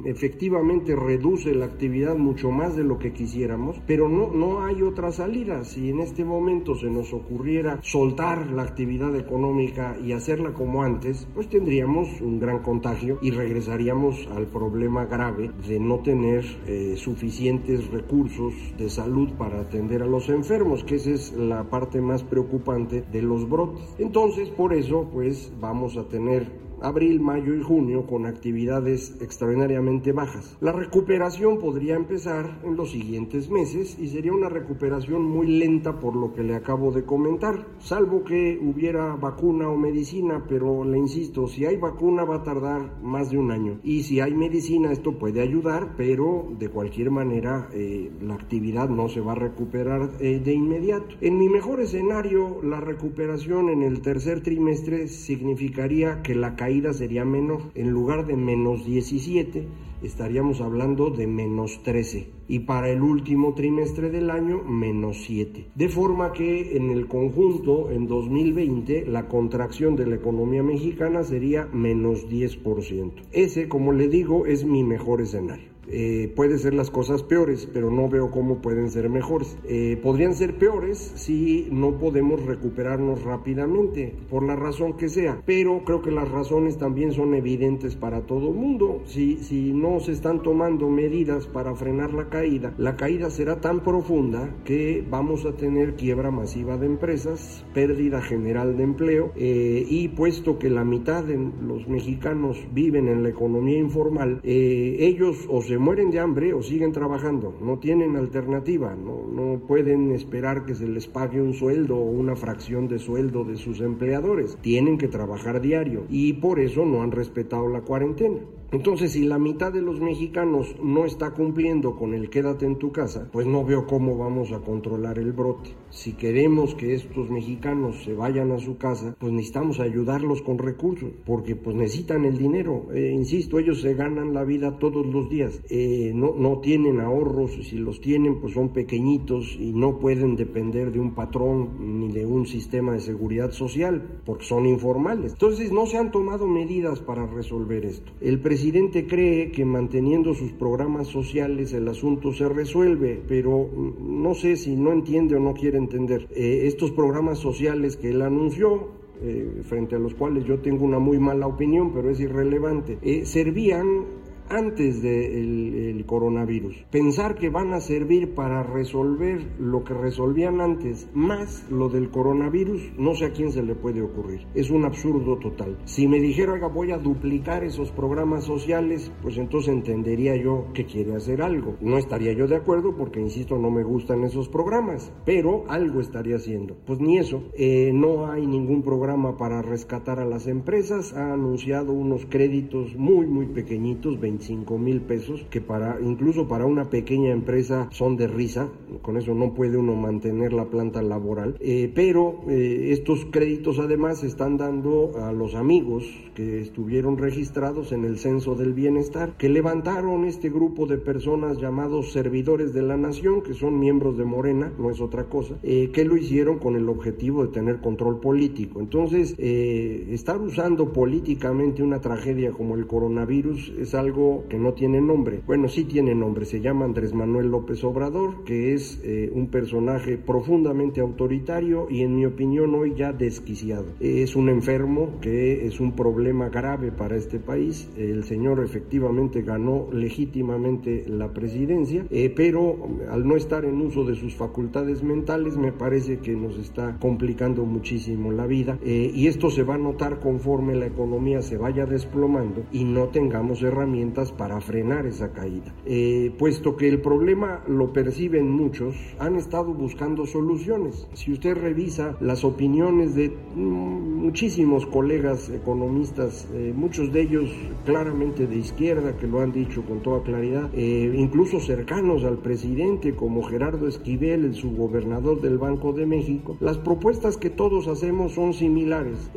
efectivamente 0.05 0.95
reduce 0.95 1.53
la 1.55 1.65
actividad 1.65 2.15
mucho 2.15 2.51
más 2.51 2.75
de 2.75 2.83
lo 2.83 2.99
que 2.99 3.11
quisiéramos, 3.11 3.81
pero 3.87 4.07
no, 4.07 4.31
no 4.31 4.63
hay 4.63 4.81
otra 4.81 5.11
salida. 5.11 5.63
Si 5.63 5.89
en 5.89 5.99
este 5.99 6.23
momento 6.23 6.75
se 6.75 6.89
nos 6.89 7.11
ocurriera 7.13 7.79
soltar 7.81 8.51
la 8.51 8.63
actividad 8.63 9.15
económica 9.15 9.97
y 10.03 10.11
hacerla 10.11 10.53
como 10.53 10.83
antes, 10.83 11.27
pues 11.33 11.49
tendríamos 11.49 12.21
un 12.21 12.39
gran 12.39 12.59
contagio 12.61 13.17
y 13.21 13.31
regresaríamos 13.31 14.24
al 14.35 14.47
problema 14.47 15.05
grave 15.05 15.51
de 15.67 15.79
no 15.79 15.99
tener 15.99 16.45
eh, 16.67 16.95
suficientes 16.97 17.89
recursos 17.89 18.53
de 18.77 18.89
salud 18.89 19.29
para 19.37 19.61
atender 19.61 20.01
a 20.01 20.07
los 20.07 20.29
enfermos, 20.29 20.83
que 20.83 20.95
esa 20.95 21.11
es 21.11 21.33
la 21.33 21.63
parte 21.69 22.01
más 22.01 22.23
preocupante 22.23 23.03
de 23.11 23.21
los 23.21 23.47
brotes. 23.49 23.95
Entonces, 23.97 24.49
por 24.49 24.73
eso, 24.73 25.09
pues 25.11 25.51
vamos 25.59 25.97
a 25.97 26.07
tener 26.07 26.64
abril, 26.81 27.19
mayo 27.19 27.55
y 27.55 27.61
junio 27.61 28.05
con 28.05 28.25
actividades 28.25 29.17
extraordinariamente 29.21 30.11
bajas. 30.11 30.57
La 30.61 30.71
recuperación 30.71 31.59
podría 31.59 31.95
empezar 31.95 32.59
en 32.63 32.75
los 32.75 32.91
siguientes 32.91 33.49
meses 33.49 33.97
y 33.99 34.07
sería 34.07 34.33
una 34.33 34.49
recuperación 34.49 35.23
muy 35.23 35.47
lenta 35.47 35.99
por 35.99 36.15
lo 36.15 36.33
que 36.33 36.43
le 36.43 36.55
acabo 36.55 36.91
de 36.91 37.03
comentar, 37.03 37.67
salvo 37.79 38.23
que 38.23 38.59
hubiera 38.61 39.15
vacuna 39.15 39.69
o 39.69 39.77
medicina, 39.77 40.45
pero 40.47 40.83
le 40.83 40.97
insisto, 40.97 41.47
si 41.47 41.65
hay 41.65 41.77
vacuna 41.77 42.23
va 42.23 42.37
a 42.37 42.43
tardar 42.43 43.01
más 43.01 43.31
de 43.31 43.37
un 43.37 43.51
año 43.51 43.79
y 43.83 44.03
si 44.03 44.19
hay 44.19 44.33
medicina 44.33 44.91
esto 44.91 45.17
puede 45.17 45.41
ayudar, 45.41 45.95
pero 45.97 46.47
de 46.57 46.69
cualquier 46.69 47.11
manera 47.11 47.69
eh, 47.73 48.11
la 48.21 48.35
actividad 48.35 48.89
no 48.89 49.09
se 49.09 49.21
va 49.21 49.33
a 49.33 49.35
recuperar 49.35 50.11
eh, 50.19 50.39
de 50.43 50.53
inmediato. 50.53 51.15
En 51.21 51.37
mi 51.37 51.49
mejor 51.49 51.81
escenario, 51.81 52.61
la 52.63 52.79
recuperación 52.79 53.69
en 53.69 53.81
el 53.81 54.01
tercer 54.01 54.41
trimestre 54.41 55.07
significaría 55.07 56.21
que 56.21 56.35
la 56.35 56.55
caída 56.65 56.93
sería 56.93 57.25
menor. 57.25 57.61
En 57.75 57.91
lugar 57.91 58.25
de 58.25 58.35
menos 58.35 58.83
17, 58.85 59.67
estaríamos 60.01 60.61
hablando 60.61 61.11
de 61.11 61.27
menos 61.27 61.83
13 61.83 62.27
y 62.47 62.59
para 62.61 62.89
el 62.89 63.03
último 63.03 63.53
trimestre 63.53 64.09
del 64.09 64.31
año 64.31 64.63
menos 64.63 65.17
7. 65.25 65.67
De 65.75 65.89
forma 65.89 66.33
que 66.33 66.75
en 66.75 66.89
el 66.89 67.07
conjunto, 67.07 67.91
en 67.91 68.07
2020, 68.07 69.05
la 69.05 69.27
contracción 69.27 69.95
de 69.95 70.07
la 70.07 70.15
economía 70.15 70.63
mexicana 70.63 71.23
sería 71.23 71.67
menos 71.71 72.27
10%. 72.27 73.11
Ese, 73.31 73.69
como 73.69 73.91
le 73.91 74.07
digo, 74.07 74.47
es 74.47 74.65
mi 74.65 74.83
mejor 74.83 75.21
escenario. 75.21 75.74
Eh, 75.87 76.31
puede 76.35 76.57
ser 76.57 76.73
las 76.73 76.89
cosas 76.89 77.23
peores, 77.23 77.67
pero 77.71 77.91
no 77.91 78.09
veo 78.09 78.31
cómo 78.31 78.61
pueden 78.61 78.89
ser 78.89 79.09
mejores. 79.09 79.57
Eh, 79.65 79.99
podrían 80.01 80.33
ser 80.33 80.57
peores 80.57 81.13
si 81.15 81.67
no 81.71 81.97
podemos 81.97 82.43
recuperarnos 82.45 83.23
rápidamente, 83.23 84.15
por 84.29 84.43
la 84.43 84.55
razón 84.55 84.97
que 84.97 85.09
sea, 85.09 85.41
pero 85.45 85.83
creo 85.83 86.01
que 86.01 86.11
las 86.11 86.29
razones 86.29 86.77
también 86.77 87.13
son 87.13 87.33
evidentes 87.35 87.95
para 87.95 88.21
todo 88.21 88.49
el 88.49 88.55
mundo. 88.55 89.01
Si, 89.05 89.35
no 89.75 89.99
se 89.99 90.11
están 90.11 90.41
tomando 90.41 90.89
medidas 90.89 91.47
para 91.47 91.75
frenar 91.75 92.13
la 92.13 92.29
caída, 92.29 92.73
la 92.77 92.95
caída 92.95 93.29
será 93.29 93.61
tan 93.61 93.81
profunda 93.81 94.55
que 94.63 95.05
vamos 95.09 95.45
a 95.45 95.53
tener 95.53 95.95
quiebra 95.95 96.31
masiva 96.31 96.77
de 96.77 96.85
empresas, 96.85 97.65
pérdida 97.73 98.21
general 98.21 98.77
de 98.77 98.83
empleo, 98.83 99.31
eh, 99.35 99.85
y 99.87 100.09
puesto 100.09 100.59
que 100.59 100.69
la 100.69 100.83
mitad 100.83 101.23
de 101.23 101.37
los 101.61 101.87
mexicanos 101.87 102.65
viven 102.73 103.07
en 103.07 103.23
la 103.23 103.29
economía 103.29 103.77
informal, 103.77 104.39
ellos 104.43 105.47
o 105.49 105.61
mueren 105.77 106.11
de 106.11 106.19
hambre 106.19 106.53
o 106.53 106.61
siguen 106.61 106.91
trabajando, 106.91 107.53
no 107.61 107.79
tienen 107.79 108.15
alternativa, 108.15 108.95
no, 108.95 109.27
no 109.27 109.59
pueden 109.59 110.11
esperar 110.11 110.65
que 110.65 110.75
se 110.75 110.87
les 110.87 111.07
pague 111.07 111.41
un 111.41 111.53
sueldo 111.53 111.97
o 111.97 112.09
una 112.09 112.35
fracción 112.35 112.87
de 112.87 112.99
sueldo 112.99 113.43
de 113.43 113.57
sus 113.57 113.81
empleadores, 113.81 114.57
tienen 114.61 114.97
que 114.97 115.07
trabajar 115.07 115.61
diario 115.61 116.05
y 116.09 116.33
por 116.33 116.59
eso 116.59 116.85
no 116.85 117.01
han 117.01 117.11
respetado 117.11 117.67
la 117.67 117.81
cuarentena. 117.81 118.39
Entonces, 118.71 119.11
si 119.11 119.25
la 119.25 119.37
mitad 119.37 119.71
de 119.71 119.81
los 119.81 119.99
mexicanos 119.99 120.75
no 120.81 121.05
está 121.05 121.31
cumpliendo 121.31 121.95
con 121.95 122.13
el 122.13 122.29
quédate 122.29 122.65
en 122.65 122.77
tu 122.77 122.91
casa, 122.91 123.29
pues 123.31 123.45
no 123.45 123.63
veo 123.63 123.85
cómo 123.85 124.17
vamos 124.17 124.51
a 124.51 124.59
controlar 124.59 125.19
el 125.19 125.31
brote. 125.33 125.69
Si 125.91 126.13
queremos 126.13 126.75
que 126.75 126.93
estos 126.93 127.29
mexicanos 127.29 128.03
se 128.03 128.13
vayan 128.13 128.51
a 128.51 128.57
su 128.57 128.77
casa, 128.77 129.15
pues 129.19 129.31
necesitamos 129.31 129.79
ayudarlos 129.79 130.41
con 130.41 130.57
recursos, 130.57 131.11
porque 131.25 131.55
pues 131.55 131.75
necesitan 131.75 132.25
el 132.25 132.37
dinero. 132.37 132.87
Eh, 132.93 133.11
insisto, 133.15 133.59
ellos 133.59 133.81
se 133.81 133.93
ganan 133.93 134.33
la 134.33 134.43
vida 134.43 134.77
todos 134.77 135.05
los 135.05 135.29
días. 135.29 135.61
Eh, 135.69 136.11
no, 136.13 136.33
no 136.35 136.59
tienen 136.59 136.99
ahorros, 136.99 137.51
si 137.69 137.77
los 137.77 138.01
tienen, 138.01 138.41
pues 138.41 138.53
son 138.53 138.69
pequeñitos 138.69 139.55
y 139.59 139.71
no 139.73 139.99
pueden 139.99 140.35
depender 140.35 140.91
de 140.91 140.99
un 140.99 141.13
patrón 141.13 141.99
ni 141.99 142.11
de 142.11 142.25
un 142.25 142.45
sistema 142.45 142.93
de 142.93 142.99
seguridad 142.99 143.51
social, 143.51 144.21
porque 144.25 144.43
son 144.43 144.65
informales. 144.65 145.33
Entonces, 145.33 145.71
no 145.71 145.85
se 145.85 145.97
han 145.97 146.11
tomado 146.11 146.47
medidas 146.47 146.99
para 146.99 147.25
resolver 147.27 147.85
esto. 147.85 148.11
El 148.19 148.39
presidente 148.41 148.64
cree 149.07 149.51
que 149.51 149.65
manteniendo 149.65 150.33
sus 150.33 150.51
programas 150.53 151.07
sociales 151.07 151.73
el 151.73 151.87
asunto 151.87 152.33
se 152.33 152.47
resuelve, 152.47 153.21
pero 153.27 153.69
no 153.99 154.33
sé 154.33 154.55
si 154.55 154.75
no 154.75 154.91
entiende 154.91 155.35
o 155.35 155.39
no 155.39 155.53
quiere 155.53 155.77
entender. 155.77 156.27
Eh, 156.31 156.61
estos 156.65 156.91
programas 156.91 157.39
sociales 157.39 157.97
que 157.97 158.09
él 158.09 158.21
anunció, 158.21 158.89
eh, 159.21 159.61
frente 159.63 159.95
a 159.95 159.99
los 159.99 160.13
cuales 160.13 160.45
yo 160.45 160.59
tengo 160.59 160.83
una 160.83 160.99
muy 160.99 161.19
mala 161.19 161.47
opinión, 161.47 161.93
pero 161.93 162.09
es 162.09 162.19
irrelevante, 162.19 162.97
eh, 163.01 163.25
servían 163.25 164.05
antes 164.49 165.01
del 165.01 166.03
coronavirus. 166.05 166.85
Pensar 166.91 167.35
que 167.35 167.49
van 167.49 167.73
a 167.73 167.79
servir 167.79 168.33
para 168.33 168.63
resolver 168.63 169.55
lo 169.59 169.83
que 169.83 169.93
resolvían 169.93 170.61
antes, 170.61 171.09
más 171.13 171.69
lo 171.69 171.89
del 171.89 172.09
coronavirus, 172.09 172.93
no 172.97 173.15
sé 173.15 173.25
a 173.25 173.31
quién 173.31 173.51
se 173.51 173.63
le 173.63 173.75
puede 173.75 174.01
ocurrir. 174.01 174.45
Es 174.53 174.69
un 174.69 174.85
absurdo 174.85 175.37
total. 175.37 175.77
Si 175.85 176.07
me 176.07 176.19
dijera, 176.19 176.53
oiga, 176.53 176.67
voy 176.67 176.91
a 176.91 176.97
duplicar 176.97 177.63
esos 177.63 177.91
programas 177.91 178.43
sociales, 178.43 179.11
pues 179.21 179.37
entonces 179.37 179.73
entendería 179.73 180.35
yo 180.35 180.67
que 180.73 180.85
quiere 180.85 181.15
hacer 181.15 181.41
algo. 181.41 181.75
No 181.81 181.97
estaría 181.97 182.33
yo 182.33 182.47
de 182.47 182.55
acuerdo 182.55 182.95
porque, 182.95 183.19
insisto, 183.19 183.57
no 183.57 183.71
me 183.71 183.83
gustan 183.83 184.23
esos 184.23 184.49
programas, 184.49 185.11
pero 185.25 185.63
algo 185.67 185.99
estaría 186.01 186.35
haciendo. 186.35 186.75
Pues 186.85 186.99
ni 186.99 187.17
eso. 187.17 187.43
Eh, 187.57 187.91
no 187.93 188.31
hay 188.31 188.45
ningún 188.45 188.83
programa 188.83 189.37
para 189.37 189.61
rescatar 189.61 190.19
a 190.19 190.25
las 190.25 190.47
empresas. 190.47 191.13
Ha 191.13 191.33
anunciado 191.33 191.93
unos 191.93 192.25
créditos 192.25 192.95
muy, 192.95 193.27
muy 193.27 193.47
pequeñitos, 193.47 194.19
25 194.35 194.77
mil 194.77 195.01
pesos, 195.01 195.45
que 195.49 195.61
para 195.61 195.99
incluso 196.01 196.47
para 196.47 196.65
una 196.65 196.89
pequeña 196.89 197.31
empresa 197.31 197.87
son 197.91 198.17
de 198.17 198.27
risa, 198.27 198.69
con 199.01 199.17
eso 199.17 199.33
no 199.33 199.53
puede 199.53 199.77
uno 199.77 199.95
mantener 199.95 200.51
la 200.51 200.65
planta 200.65 201.01
laboral, 201.01 201.55
eh, 201.59 201.91
pero 201.93 202.41
eh, 202.49 202.89
estos 202.91 203.25
créditos 203.31 203.79
además 203.79 204.19
se 204.19 204.27
están 204.27 204.57
dando 204.57 205.11
a 205.23 205.31
los 205.31 205.55
amigos 205.55 206.03
que 206.35 206.59
estuvieron 206.59 207.17
registrados 207.17 207.93
en 207.93 208.03
el 208.03 208.17
censo 208.17 208.55
del 208.55 208.73
bienestar, 208.73 209.37
que 209.37 209.47
levantaron 209.47 210.25
este 210.25 210.49
grupo 210.49 210.85
de 210.85 210.97
personas 210.97 211.57
llamados 211.57 212.11
servidores 212.11 212.73
de 212.73 212.81
la 212.81 212.97
nación, 212.97 213.41
que 213.41 213.53
son 213.53 213.79
miembros 213.79 214.17
de 214.17 214.25
Morena, 214.25 214.73
no 214.77 214.91
es 214.91 214.99
otra 214.99 215.25
cosa, 215.29 215.55
eh, 215.63 215.91
que 215.93 216.03
lo 216.03 216.17
hicieron 216.17 216.59
con 216.59 216.75
el 216.75 216.89
objetivo 216.89 217.45
de 217.45 217.53
tener 217.53 217.79
control 217.79 218.19
político. 218.19 218.81
Entonces, 218.81 219.35
estar 219.37 220.41
usando 220.41 220.91
políticamente 220.91 221.83
una 221.83 222.01
tragedia 222.01 222.51
como 222.51 222.75
el 222.75 222.85
coronavirus 222.85 223.73
es 223.79 223.93
algo 223.93 224.24
que 224.49 224.57
no 224.57 224.73
tiene 224.73 225.01
nombre. 225.01 225.41
Bueno, 225.45 225.67
sí 225.67 225.83
tiene 225.85 226.15
nombre, 226.15 226.45
se 226.45 226.61
llama 226.61 226.85
Andrés 226.85 227.13
Manuel 227.13 227.47
López 227.47 227.83
Obrador, 227.83 228.43
que 228.43 228.73
es 228.73 228.99
eh, 229.03 229.31
un 229.33 229.47
personaje 229.47 230.17
profundamente 230.17 231.01
autoritario 231.01 231.87
y 231.89 232.01
en 232.01 232.15
mi 232.15 232.25
opinión 232.25 232.73
hoy 232.75 232.93
ya 232.95 233.13
desquiciado. 233.13 233.85
Es 233.99 234.35
un 234.35 234.49
enfermo 234.49 235.19
que 235.21 235.65
es 235.65 235.79
un 235.79 235.95
problema 235.95 236.49
grave 236.49 236.91
para 236.91 237.15
este 237.15 237.39
país. 237.39 237.89
El 237.97 238.23
señor 238.23 238.63
efectivamente 238.63 239.41
ganó 239.41 239.87
legítimamente 239.91 241.05
la 241.07 241.33
presidencia, 241.33 242.05
eh, 242.09 242.31
pero 242.35 242.77
al 243.09 243.27
no 243.27 243.35
estar 243.35 243.65
en 243.65 243.81
uso 243.81 244.03
de 244.03 244.15
sus 244.15 244.35
facultades 244.35 245.03
mentales 245.03 245.57
me 245.57 245.71
parece 245.71 246.19
que 246.19 246.35
nos 246.35 246.57
está 246.57 246.97
complicando 246.99 247.65
muchísimo 247.65 248.31
la 248.31 248.47
vida 248.47 248.77
eh, 248.83 249.11
y 249.13 249.27
esto 249.27 249.49
se 249.49 249.63
va 249.63 249.75
a 249.75 249.77
notar 249.77 250.19
conforme 250.19 250.75
la 250.75 250.85
economía 250.85 251.41
se 251.41 251.57
vaya 251.57 251.85
desplomando 251.85 252.63
y 252.71 252.83
no 252.83 253.07
tengamos 253.09 253.61
herramientas 253.63 254.14
para 254.15 254.61
frenar 254.61 255.05
esa 255.05 255.33
caída. 255.33 255.75
Eh, 255.85 256.33
puesto 256.39 256.77
que 256.77 256.87
el 256.87 257.01
problema 257.01 257.63
lo 257.67 257.91
perciben 257.91 258.49
muchos, 258.49 258.95
han 259.19 259.35
estado 259.35 259.73
buscando 259.73 260.25
soluciones. 260.25 261.07
Si 261.13 261.33
usted 261.33 261.55
revisa 261.55 262.15
las 262.21 262.45
opiniones 262.45 263.13
de 263.15 263.35
muchísimos 263.55 264.85
colegas 264.85 265.49
economistas, 265.49 266.47
eh, 266.53 266.73
muchos 266.75 267.11
de 267.11 267.21
ellos 267.21 267.49
claramente 267.83 268.47
de 268.47 268.55
izquierda, 268.55 269.17
que 269.17 269.27
lo 269.27 269.41
han 269.41 269.51
dicho 269.51 269.83
con 269.83 270.01
toda 270.01 270.23
claridad, 270.23 270.69
eh, 270.73 271.13
incluso 271.17 271.59
cercanos 271.59 272.23
al 272.23 272.37
presidente, 272.37 273.15
como 273.15 273.43
Gerardo 273.43 273.87
Esquivel, 273.87 274.45
el 274.45 274.55
subgobernador 274.55 275.41
del 275.41 275.57
Banco 275.57 275.91
de 275.91 276.05
México, 276.05 276.57
las 276.61 276.77
propuestas 276.77 277.35
que 277.35 277.49
todos 277.49 277.87
hacemos 277.87 278.33
son 278.33 278.53
similares. 278.53 279.29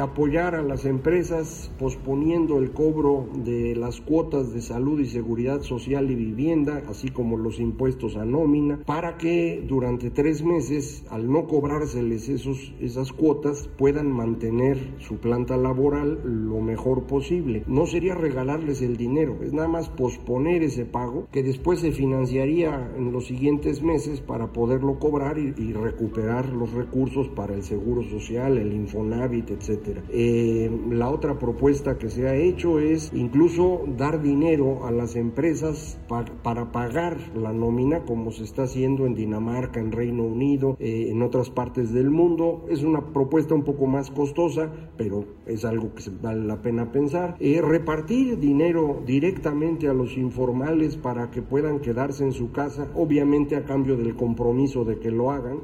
apoyar 0.00 0.54
a 0.54 0.62
las 0.62 0.84
empresas 0.84 1.70
posponiendo 1.78 2.58
el 2.58 2.70
cobro 2.70 3.28
de 3.44 3.74
las 3.76 4.00
cuotas 4.00 4.13
de 4.22 4.60
salud 4.60 5.00
y 5.00 5.06
seguridad 5.06 5.62
social 5.62 6.08
y 6.08 6.14
vivienda, 6.14 6.84
así 6.88 7.08
como 7.08 7.36
los 7.36 7.58
impuestos 7.58 8.14
a 8.14 8.24
nómina, 8.24 8.78
para 8.86 9.16
que 9.18 9.64
durante 9.66 10.10
tres 10.10 10.44
meses, 10.44 11.04
al 11.10 11.28
no 11.28 11.48
cobrárseles 11.48 12.28
esos, 12.28 12.72
esas 12.80 13.12
cuotas, 13.12 13.68
puedan 13.76 14.12
mantener 14.12 14.78
su 14.98 15.16
planta 15.16 15.56
laboral 15.56 16.20
lo 16.24 16.60
mejor 16.60 17.08
posible. 17.08 17.64
No 17.66 17.86
sería 17.86 18.14
regalarles 18.14 18.82
el 18.82 18.96
dinero, 18.96 19.38
es 19.42 19.52
nada 19.52 19.66
más 19.66 19.88
posponer 19.88 20.62
ese 20.62 20.84
pago 20.84 21.26
que 21.32 21.42
después 21.42 21.80
se 21.80 21.90
financiaría 21.90 22.92
en 22.96 23.10
los 23.10 23.26
siguientes 23.26 23.82
meses 23.82 24.20
para 24.20 24.52
poderlo 24.52 25.00
cobrar 25.00 25.38
y, 25.38 25.72
recuperar 25.74 26.50
los 26.50 26.72
recursos 26.72 27.28
para 27.30 27.54
el 27.54 27.64
seguro 27.64 28.04
social, 28.04 28.58
el 28.58 28.72
Infonavit, 28.72 29.50
etcétera. 29.50 30.04
Eh, 30.10 30.70
la 30.90 31.10
otra 31.10 31.36
propuesta 31.36 31.98
que 31.98 32.08
se 32.08 32.28
ha 32.28 32.36
hecho 32.36 32.78
es 32.78 33.10
incluso 33.12 33.82
dar 33.98 34.03
dar 34.04 34.20
dinero 34.20 34.84
a 34.84 34.90
las 34.90 35.16
empresas 35.16 35.98
para 36.42 36.72
pagar 36.72 37.16
la 37.34 37.54
nómina 37.54 38.04
como 38.04 38.32
se 38.32 38.44
está 38.44 38.64
haciendo 38.64 39.06
en 39.06 39.14
Dinamarca, 39.14 39.80
en 39.80 39.92
Reino 39.92 40.24
Unido, 40.24 40.76
eh, 40.78 41.06
en 41.08 41.22
otras 41.22 41.48
partes 41.48 41.90
del 41.90 42.10
mundo. 42.10 42.66
Es 42.68 42.82
una 42.82 43.14
propuesta 43.14 43.54
un 43.54 43.64
poco 43.64 43.86
más 43.86 44.10
costosa, 44.10 44.70
pero 44.98 45.24
es 45.46 45.64
algo 45.64 45.94
que 45.94 46.02
vale 46.20 46.44
la 46.44 46.60
pena 46.60 46.92
pensar. 46.92 47.36
Eh, 47.40 47.62
repartir 47.62 48.38
dinero 48.38 49.02
directamente 49.06 49.88
a 49.88 49.94
los 49.94 50.18
informales 50.18 50.98
para 50.98 51.30
que 51.30 51.40
puedan 51.40 51.80
quedarse 51.80 52.24
en 52.24 52.32
su 52.32 52.52
casa, 52.52 52.90
obviamente 52.94 53.56
a 53.56 53.64
cambio 53.64 53.96
del 53.96 54.16
compromiso 54.16 54.84
de 54.84 54.98
que 54.98 55.10
lo 55.10 55.30
hagan. 55.30 55.60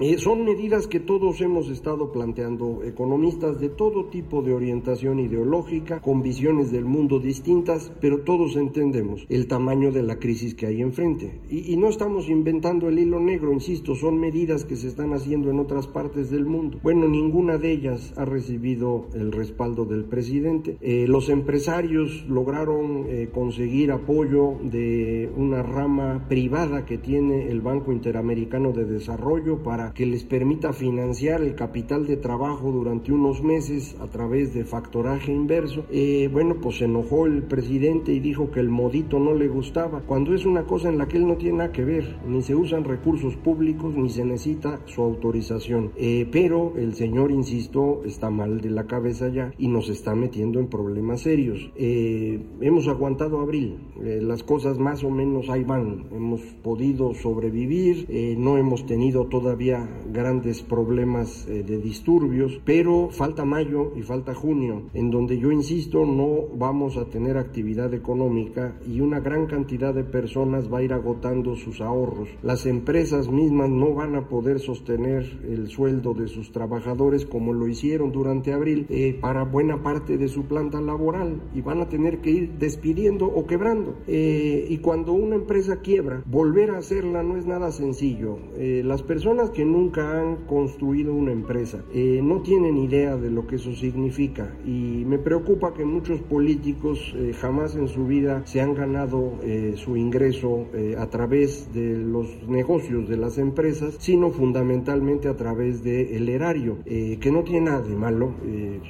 Eh, 0.00 0.18
son 0.18 0.44
medidas 0.44 0.88
que 0.88 0.98
todos 0.98 1.40
hemos 1.40 1.70
estado 1.70 2.10
planteando, 2.10 2.82
economistas 2.82 3.60
de 3.60 3.68
todo 3.68 4.06
tipo 4.06 4.42
de 4.42 4.52
orientación 4.52 5.20
ideológica, 5.20 6.00
con 6.00 6.20
visiones 6.20 6.72
del 6.72 6.84
mundo 6.84 7.20
distintas, 7.20 7.92
pero 8.00 8.22
todos 8.22 8.56
entendemos 8.56 9.24
el 9.28 9.46
tamaño 9.46 9.92
de 9.92 10.02
la 10.02 10.18
crisis 10.18 10.56
que 10.56 10.66
hay 10.66 10.82
enfrente. 10.82 11.38
Y, 11.48 11.76
no 11.76 11.88
estamos 11.88 12.28
inventando 12.28 12.88
el 12.88 12.98
hilo 12.98 13.20
negro, 13.20 13.52
insisto, 13.52 13.94
son 13.94 14.18
medidas 14.18 14.64
que 14.64 14.74
se 14.74 14.88
están 14.88 15.12
haciendo 15.12 15.50
en 15.50 15.60
otras 15.60 15.86
partes 15.86 16.28
del 16.28 16.44
mundo. 16.44 16.80
Bueno, 16.82 17.06
ninguna 17.06 17.58
de 17.58 17.70
ellas 17.70 18.14
ha 18.16 18.24
recibido 18.24 19.06
el 19.14 19.30
respaldo 19.30 19.84
del 19.84 20.06
presidente. 20.06 20.76
Eh, 20.80 21.06
los 21.06 21.28
empresarios 21.28 22.24
lograron 22.28 23.04
eh, 23.06 23.28
conseguir 23.32 23.92
apoyo 23.92 24.54
de 24.60 25.30
una 25.36 25.62
rama 25.62 26.26
privada 26.28 26.84
que 26.84 26.98
tiene 26.98 27.48
el 27.48 27.60
Banco 27.60 27.92
Interamericano 27.92 28.72
de 28.72 28.86
Desarrollo 28.86 29.62
para 29.62 29.83
que 29.92 30.06
les 30.06 30.24
permita 30.24 30.72
financiar 30.72 31.42
el 31.42 31.54
capital 31.54 32.06
de 32.06 32.16
trabajo 32.16 32.70
durante 32.70 33.12
unos 33.12 33.42
meses 33.42 33.96
a 34.00 34.06
través 34.06 34.54
de 34.54 34.64
factoraje 34.64 35.32
inverso. 35.32 35.84
Eh, 35.90 36.28
bueno, 36.32 36.56
pues 36.60 36.78
se 36.78 36.84
enojó 36.84 37.26
el 37.26 37.42
presidente 37.42 38.12
y 38.12 38.20
dijo 38.20 38.50
que 38.50 38.60
el 38.60 38.68
modito 38.68 39.18
no 39.18 39.34
le 39.34 39.48
gustaba, 39.48 40.00
cuando 40.00 40.34
es 40.34 40.46
una 40.46 40.64
cosa 40.64 40.88
en 40.88 40.98
la 40.98 41.06
que 41.06 41.16
él 41.16 41.26
no 41.26 41.36
tiene 41.36 41.58
nada 41.58 41.72
que 41.72 41.84
ver, 41.84 42.16
ni 42.26 42.42
se 42.42 42.54
usan 42.54 42.84
recursos 42.84 43.36
públicos 43.36 43.94
ni 43.94 44.08
se 44.08 44.24
necesita 44.24 44.80
su 44.86 45.02
autorización. 45.02 45.92
Eh, 45.96 46.28
pero 46.30 46.74
el 46.76 46.94
señor, 46.94 47.30
insisto, 47.30 48.02
está 48.04 48.30
mal 48.30 48.60
de 48.60 48.70
la 48.70 48.86
cabeza 48.86 49.28
ya 49.28 49.52
y 49.58 49.68
nos 49.68 49.88
está 49.88 50.14
metiendo 50.14 50.60
en 50.60 50.68
problemas 50.68 51.22
serios. 51.22 51.70
Eh, 51.76 52.40
hemos 52.60 52.88
aguantado 52.88 53.40
abril, 53.40 53.78
las 54.00 54.42
cosas 54.42 54.78
más 54.78 55.02
o 55.04 55.10
menos 55.10 55.48
ahí 55.48 55.64
van, 55.64 56.06
hemos 56.12 56.40
podido 56.62 57.14
sobrevivir, 57.14 58.06
no 58.38 58.58
hemos 58.58 58.86
tenido 58.86 59.26
todavía 59.26 59.73
grandes 60.12 60.62
problemas 60.62 61.46
eh, 61.48 61.62
de 61.62 61.78
disturbios, 61.78 62.60
pero 62.64 63.08
falta 63.10 63.44
mayo 63.44 63.92
y 63.96 64.02
falta 64.02 64.34
junio, 64.34 64.84
en 64.94 65.10
donde 65.10 65.38
yo 65.38 65.50
insisto 65.50 66.04
no 66.04 66.46
vamos 66.56 66.96
a 66.96 67.06
tener 67.06 67.36
actividad 67.36 67.92
económica 67.94 68.76
y 68.86 69.00
una 69.00 69.20
gran 69.20 69.46
cantidad 69.46 69.94
de 69.94 70.04
personas 70.04 70.72
va 70.72 70.78
a 70.78 70.82
ir 70.82 70.92
agotando 70.92 71.56
sus 71.56 71.80
ahorros. 71.80 72.28
Las 72.42 72.66
empresas 72.66 73.28
mismas 73.28 73.70
no 73.70 73.94
van 73.94 74.14
a 74.14 74.28
poder 74.28 74.60
sostener 74.60 75.40
el 75.48 75.68
sueldo 75.68 76.14
de 76.14 76.28
sus 76.28 76.52
trabajadores 76.52 77.26
como 77.26 77.52
lo 77.52 77.68
hicieron 77.68 78.12
durante 78.12 78.52
abril 78.52 78.86
eh, 78.88 79.18
para 79.20 79.44
buena 79.44 79.82
parte 79.82 80.18
de 80.18 80.28
su 80.28 80.44
planta 80.44 80.80
laboral 80.80 81.40
y 81.54 81.60
van 81.60 81.80
a 81.80 81.88
tener 81.88 82.20
que 82.20 82.30
ir 82.30 82.52
despidiendo 82.58 83.26
o 83.26 83.46
quebrando. 83.46 83.94
Eh, 84.06 84.66
y 84.68 84.78
cuando 84.78 85.12
una 85.12 85.36
empresa 85.36 85.80
quiebra, 85.80 86.22
volver 86.26 86.70
a 86.70 86.78
hacerla 86.78 87.22
no 87.22 87.36
es 87.36 87.46
nada 87.46 87.72
sencillo. 87.72 88.38
las 88.56 89.02
personas 89.02 89.50
que 89.50 89.63
nunca 89.64 90.20
han 90.20 90.36
construido 90.46 91.14
una 91.14 91.32
empresa. 91.32 91.84
Eh, 91.92 92.20
no 92.22 92.40
tienen 92.42 92.76
idea 92.76 93.16
de 93.16 93.30
lo 93.30 93.46
que 93.46 93.56
eso 93.56 93.72
significa 93.74 94.54
y 94.64 95.04
me 95.06 95.18
preocupa 95.18 95.74
que 95.74 95.84
muchos 95.84 96.20
políticos 96.20 97.14
eh, 97.16 97.32
jamás 97.38 97.76
en 97.76 97.88
su 97.88 98.06
vida 98.06 98.42
se 98.46 98.60
han 98.60 98.74
ganado 98.74 99.38
eh, 99.42 99.74
su 99.76 99.96
ingreso 99.96 100.66
a 100.98 101.06
través 101.08 101.72
de 101.72 101.96
los 101.96 102.26
negocios 102.48 103.08
de 103.08 103.16
las 103.16 103.38
empresas, 103.38 103.96
sino 103.98 104.30
fundamentalmente 104.30 105.28
a 105.28 105.36
través 105.36 105.82
del 105.82 106.28
erario, 106.28 106.78
que 106.84 107.30
no 107.32 107.42
tiene 107.42 107.66
nada 107.66 107.82
de 107.82 107.94
malo. 107.94 108.34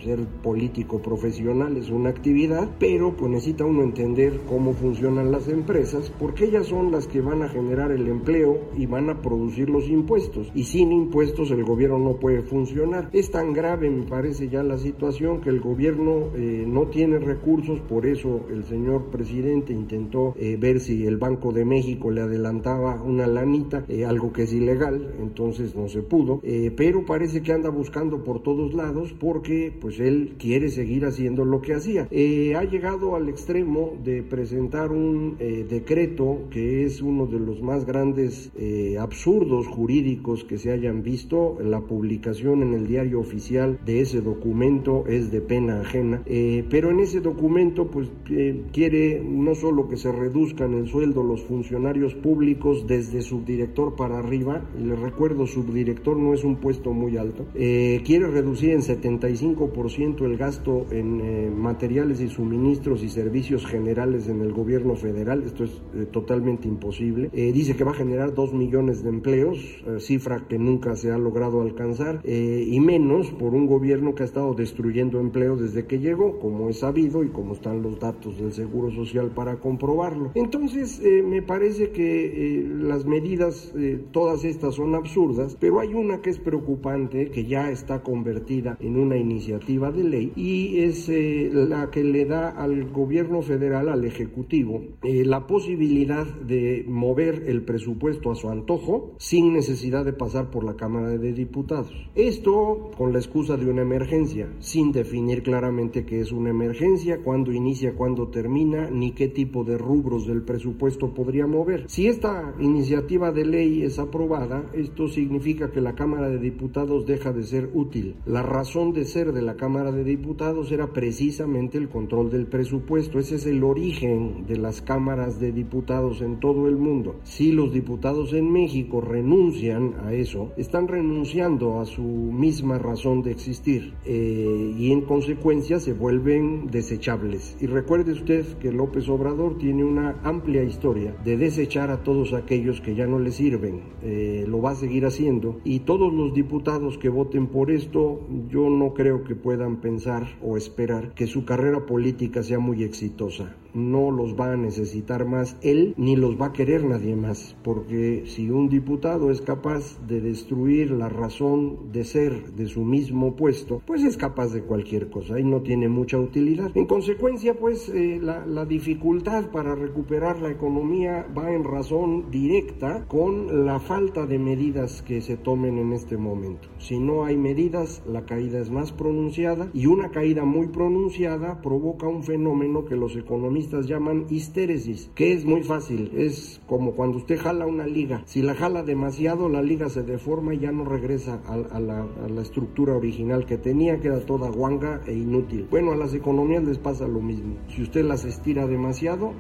ser 0.03 0.21
político 0.43 1.01
profesional 1.01 1.77
es 1.77 1.91
una 1.91 2.11
actividad, 2.11 2.69
pero 2.79 3.13
pues 3.17 3.31
necesita 3.31 3.65
uno 3.65 3.83
entender 3.83 4.41
cómo 4.49 4.73
funcionan 4.73 5.31
las 5.31 5.49
empresas 5.49 6.13
porque 6.19 6.47
ellas 6.47 6.67
son 6.67 6.91
las 6.91 7.07
que 7.07 7.21
van 7.21 7.43
a 7.43 7.49
generar 7.49 7.91
el 7.91 8.09
empleo 8.09 8.59
y 8.77 8.87
van 8.87 9.11
a 9.11 9.21
producir 9.21 9.69
los 9.71 9.89
impuestos 9.89 10.51
sin 10.65 10.93
impuestos 10.93 11.51
el 11.51 11.65
gobierno 11.65 11.99
no 11.99 12.17
puede 12.17 12.43
funcionar. 12.43 13.11
Es 13.13 13.31
tan 13.31 13.53
grave, 13.53 13.91
me 13.91 14.05
parece 14.05 14.49
ya 14.49 14.63
la 14.63 14.79
situación, 14.79 15.41
que 15.41 15.51
el 15.51 15.61
gobierno 15.61 16.31
eh, 16.37 16.65
no 16.67 16.89
tiene 16.89 17.19
recursos, 17.19 17.81
por 17.81 18.07
eso 18.07 18.47
el 18.51 18.65
señor 18.65 19.11
presidente 19.11 19.73
intentó 19.73 20.35
eh, 20.37 20.57
ver 20.59 20.81
si 20.81 21.07
el 21.07 21.17
Banco 21.17 21.53
de 21.53 21.65
México 21.65 22.11
le 22.11 22.21
adelantaba 22.21 23.03
una 23.03 23.27
lanita, 23.27 23.85
eh, 23.89 24.05
algo 24.05 24.33
que 24.33 24.43
es 24.43 24.53
ilegal, 24.53 25.15
entonces 25.21 25.75
no 25.75 25.89
se 25.89 26.03
pudo, 26.03 26.41
pero 26.77 27.05
parece 27.05 27.43
que 27.43 27.53
anda 27.53 27.71
buscando 27.71 28.23
por 28.25 28.43
todos 28.43 28.75
lados 28.75 29.15
porque 29.19 29.73
pues 29.81 30.01
él 30.01 30.35
quiere 30.39 30.69
seguir 30.69 31.05
haciendo 31.05 31.45
lo 31.45 31.61
que 31.61 31.75
hacía. 31.75 32.03
ha 32.03 32.65
llegado 32.65 33.17
al 33.17 33.29
extremo 33.29 33.95
de 34.03 34.23
presentar 34.23 34.93
un 34.93 35.37
decreto 35.39 36.49
que 36.51 36.85
es 36.85 37.03
uno 37.03 37.27
de 37.27 37.39
los 37.39 37.63
más 37.63 37.85
grandes 37.85 38.51
absurdos 38.99 39.67
jurídicos 39.67 40.45
que 40.45 40.54
se 40.59 40.73
hayan 40.73 41.03
visto. 41.03 41.59
La 41.61 41.81
publicación 41.81 42.63
en 42.63 42.75
el 42.75 42.87
diario 42.87 43.21
oficial 43.21 43.79
de 43.85 44.01
ese 44.01 44.21
documento 44.21 45.05
es 45.07 45.31
de 45.31 45.41
pena 45.41 45.81
ajena, 45.81 46.23
eh, 46.27 46.65
pero 46.71 46.91
en 46.91 47.01
ese 47.01 47.21
documento 47.21 47.91
pues 47.91 48.11
eh, 48.31 48.63
quiere 48.73 49.23
no 49.25 49.55
solo 49.55 49.89
que 49.89 49.97
se 49.97 50.13
reduzcan 50.13 50.75
el 50.75 50.87
sueldo 50.87 51.23
los 51.23 51.43
funcionarios 51.43 52.15
públicos 52.15 52.87
desde 52.87 53.23
subdirector 53.23 53.97
para 53.97 54.19
arriba, 54.19 54.63
les 54.81 54.99
recuerdo 54.99 55.47
subdirector 55.47 56.17
no 56.17 56.35
es 56.35 56.45
un 56.45 56.57
puesto 56.57 56.93
muy 56.93 57.17
alto, 57.17 57.47
eh, 57.55 58.03
quiere 58.05 58.29
reducir 58.29 58.71
en 58.71 58.83
75% 58.83 60.25
el 60.25 60.37
gasto 60.37 60.87
en 60.91 61.59
materiales 61.59 62.21
y 62.21 62.29
suministros 62.29 63.03
y 63.03 63.09
servicios 63.09 63.67
generales 63.67 64.29
en 64.29 64.41
el 64.41 64.53
gobierno 64.53 64.95
federal, 64.97 65.43
esto 65.45 65.65
es 65.65 65.83
totalmente 66.11 66.69
imposible, 66.69 67.31
dice 67.33 67.77
que 67.77 67.85
va 67.85 67.93
a 67.93 67.95
generar 67.95 68.35
2 68.35 68.53
millones 68.53 69.03
de 69.03 69.11
empleos, 69.11 69.85
cifra 69.99 70.44
que 70.49 70.59
nunca 70.59 70.97
se 70.97 71.11
ha 71.11 71.19
logrado 71.19 71.61
alcanzar, 71.63 72.21
eh, 72.25 72.65
y 72.67 72.81
menos 72.81 73.31
por 73.33 73.55
un 73.55 73.67
gobierno 73.67 74.15
que 74.15 74.23
ha 74.23 74.27
estado 74.27 74.55
destruyendo 74.55 75.21
empleo 75.21 75.57
desde 75.57 75.87
que 75.87 75.99
llegó, 75.99 76.39
como 76.39 76.69
es 76.69 76.79
sabido 76.79 77.25
y 77.25 77.29
como 77.29 77.55
están 77.55 77.83
los 77.83 77.99
datos 77.99 78.39
del 78.39 78.53
Seguro 78.53 78.91
Social 78.91 79.31
para 79.31 79.57
comprobarlo. 79.57 80.33
Entonces, 80.35 81.01
eh, 81.05 81.23
me 81.23 81.43
parece 81.43 81.91
que 81.91 82.59
eh, 82.59 82.69
las 82.69 83.07
medidas, 83.07 83.73
todas 84.13 84.45
estas 84.45 84.75
son 84.75 84.95
absurdas, 84.95 85.57
pero 85.59 85.81
hay 85.81 85.95
una 85.95 86.21
que 86.21 86.31
es 86.31 86.39
preocupante, 86.39 87.31
que 87.31 87.47
ya 87.47 87.71
está 87.71 88.03
convertida 88.03 88.77
en 88.81 88.97
una 88.97 89.17
iniciativa 89.17 89.91
de 89.91 90.05
ley, 90.05 90.33
y 90.37 90.81
es 90.81 91.09
la 91.09 91.91
que 91.91 92.05
le 92.05 92.25
da 92.25 92.51
al 92.51 92.91
gobierno 92.91 93.43
federal, 93.43 93.89
al 93.89 94.05
Ejecutivo, 94.05 94.83
la 95.03 95.47
posibilidad 95.47 96.27
de 96.27 96.85
mover 96.87 97.45
el 97.47 97.63
presupuesto 97.63 98.31
a 98.31 98.35
su 98.35 98.49
antojo 98.49 99.15
sin 99.19 99.53
necesidad 99.53 100.05
de 100.05 100.13
pasar 100.13 100.34
por 100.43 100.65
la 100.65 100.75
Cámara 100.75 101.11
de 101.11 101.33
Diputados. 101.33 101.93
Esto 102.17 102.91
con 102.99 103.13
la 103.13 103.21
excusa 103.21 103.57
de 103.57 103.71
una 103.71 103.83
emergencia, 103.83 104.49
sin 104.59 104.91
definir 104.91 105.43
claramente 105.45 106.05
qué 106.05 106.21
es 106.21 106.33
una 106.33 106.51
emergencia, 106.51 107.23
cuándo 107.23 107.53
inicia, 107.53 107.95
cuándo 107.95 108.29
termina, 108.29 108.91
ni 108.91 109.13
qué 109.13 109.29
tipo 109.29 109.63
de 109.63 109.79
rubros 109.79 110.27
del 110.27 110.43
presupuesto 110.43 111.15
podría 111.15 111.47
mover. 111.47 111.85
Si 111.89 112.09
esta 112.09 112.55
iniciativa 112.59 113.31
de 113.31 113.45
ley 113.45 113.83
es 113.83 113.99
aprobada, 114.01 114.69
esto 114.73 115.09
significa 115.09 115.71
que 115.71 115.81
la 115.81 115.95
Cámara 115.95 116.29
de 116.29 116.39
Diputados 116.39 117.07
deja 117.07 117.33
de 117.33 117.45
ser 117.45 117.71
útil. 117.73 118.17
La 118.27 118.43
razón 118.43 118.93
de 118.93 119.05
ser 119.05 119.33
de 119.33 119.43
la 119.43 119.55
Cámara 119.55 119.93
de 119.93 120.03
Diputados 120.03 120.73
era 120.73 120.93
precisamente 120.93 121.79
el 121.79 121.89
control 121.89 122.31
del 122.31 122.47
presupuesto. 122.47 123.21
Ese 123.21 123.37
es 123.37 123.47
el 123.47 123.63
origen 123.63 124.47
de 124.49 124.57
las 124.57 124.83
cámaras 124.83 125.39
de 125.39 125.53
diputados 125.53 126.23
en 126.23 126.41
todo 126.41 126.67
el 126.67 126.77
mundo. 126.77 127.17
Si 127.23 127.53
los 127.53 127.73
diputados 127.73 128.33
en 128.33 128.51
México 128.51 129.01
renuncian 129.01 129.95
a 130.05 130.14
eso, 130.21 130.53
están 130.57 130.89
renunciando 130.89 131.81
a 131.81 131.85
su 131.85 132.03
misma 132.03 132.79
razón 132.79 133.23
de 133.23 133.31
existir 133.31 133.95
eh, 134.05 134.75
y 134.77 134.93
en 134.93 135.03
consecuencia 135.03 135.81
se 135.81 135.93
vuelven 135.93 136.69
desechables. 136.71 137.57
Y 137.61 137.67
recuerde 137.67 138.13
usted 138.13 138.45
que 138.59 138.73
López 138.73 139.09
Obrador 139.09 139.59
tiene 139.59 139.85
una 139.85 140.21
amplia 140.23 140.63
historia 140.63 141.15
de 141.25 141.37
desechar 141.37 141.91
a 141.91 142.03
todos 142.03 142.33
aquellos 142.33 142.81
que 142.81 142.95
ya 142.95 143.07
no 143.07 143.19
le 143.19 143.33
sirven. 143.33 143.83
Eh, 144.03 144.45
lo 144.49 144.61
va 144.61 144.71
a 144.71 144.77
seguir 144.77 145.07
haciendo 145.07 145.61
y 145.65 145.81
todos 145.81 146.13
los 146.13 146.35
diputados 146.35 146.99
que 146.99 147.09
voten 147.09 147.47
por 147.49 147.71
esto 147.71 148.21
yo 148.49 148.69
no 148.71 148.95
creo 148.95 149.25
que 149.25 149.35
puedan 149.35 149.81
pensar 149.81 150.39
o 150.43 150.57
esperar 150.57 151.15
que 151.15 151.27
su 151.27 151.45
carrera 151.45 151.87
política 151.87 152.43
sea 152.43 152.59
muy 152.59 152.83
exitosa. 152.83 153.57
No 153.75 154.11
los 154.11 154.39
va 154.39 154.53
a 154.53 154.57
necesitar 154.57 155.27
más 155.27 155.57
él 155.63 155.95
ni 155.97 156.17
los 156.17 156.41
va 156.41 156.47
a 156.47 156.53
querer 156.53 156.85
nadie 156.85 157.17
más, 157.17 157.57
porque 157.63 158.25
si 158.27 158.51
un 158.51 158.69
diputado 158.69 159.31
es 159.31 159.41
capaz 159.41 159.99
de 160.07 160.21
destruir 160.21 160.91
la 160.91 161.09
razón 161.09 161.93
de 161.93 162.05
ser 162.05 162.53
de 162.53 162.67
su 162.67 162.85
mismo 162.85 163.37
puesto, 163.37 163.83
pues 163.87 164.05
es 164.05 164.17
capaz 164.17 164.53
de 164.53 164.63
cualquier 164.63 165.11
cosa 165.11 165.39
y 165.39 165.45
no 165.45 165.63
tiene 165.63 165.89
mucha 165.89 166.19
utilidad. 166.19 166.71
En 166.75 166.87
consecuencia, 166.87 167.55
pues 167.55 167.89
eh, 167.89 168.19
la, 168.23 168.47
la 168.47 168.65
dificultad 168.65 169.51
para 169.51 169.75
recuperar 169.75 170.41
la 170.41 170.51
economía 170.51 171.27
va 171.37 171.53
en 171.53 171.65
razón 171.65 172.31
directa 172.31 173.05
con 173.07 173.67
la 173.67 173.81
falta 173.81 174.27
de 174.27 174.39
medidas 174.39 175.03
que 175.03 175.21
se 175.21 175.37
tomen 175.37 175.79
en 175.79 175.93
este 175.93 176.17
momento. 176.17 176.69
Si 176.79 176.99
no 176.99 177.25
hay 177.25 177.37
medidas, 177.37 178.03
la 178.07 178.25
caída 178.25 178.61
es 178.61 178.71
más 178.71 178.93
pronunciada 178.93 179.71
y 179.73 179.87
una 179.87 180.11
caída 180.11 180.45
muy 180.45 180.69
pronunciada 180.69 181.61
provoca 181.61 182.07
un 182.07 182.23
fenómeno 182.23 182.85
que 182.85 182.97
los 182.97 183.17
economistas 183.17 183.64
llaman 183.87 184.27
histéresis, 184.31 185.11
que 185.15 185.33
es 185.33 185.45
muy 185.45 185.63
fácil, 185.63 186.11
es 186.17 186.61
como 186.67 186.93
cuando 186.93 187.19
usted 187.19 187.39
jala 187.39 187.67
una 187.67 187.87
liga. 187.87 188.23
Si 188.27 188.43
la 188.43 188.55
jala 188.55 188.83
demasiado, 188.83 189.49
la 189.49 189.63
liga 189.63 189.89
se 189.89 190.03
deforma 190.03 190.55
y 190.55 190.59
ya 190.59 190.73
no 190.73 190.85
regresa 190.85 191.41
a, 191.47 191.81
la, 191.81 192.03
a 192.03 192.29
la 192.29 192.43
estructura 192.43 192.97
original 192.97 193.47
que 193.47 193.59
tenía, 193.59 194.01
queda 194.01 194.21
toda 194.21 194.51
guanga 194.51 195.03
e 195.07 195.13
inútil. 195.13 195.67
Bueno, 195.71 195.93
a 195.93 195.97
las 195.97 196.15
economías 196.15 196.65
les 196.65 196.79
pasa 196.79 197.07
lo 197.07 197.21
mismo. 197.21 197.57
Si 197.69 197.83
usted 197.83 198.05
las 198.05 198.25
estira 198.25 198.67
demasiado, 198.67 199.33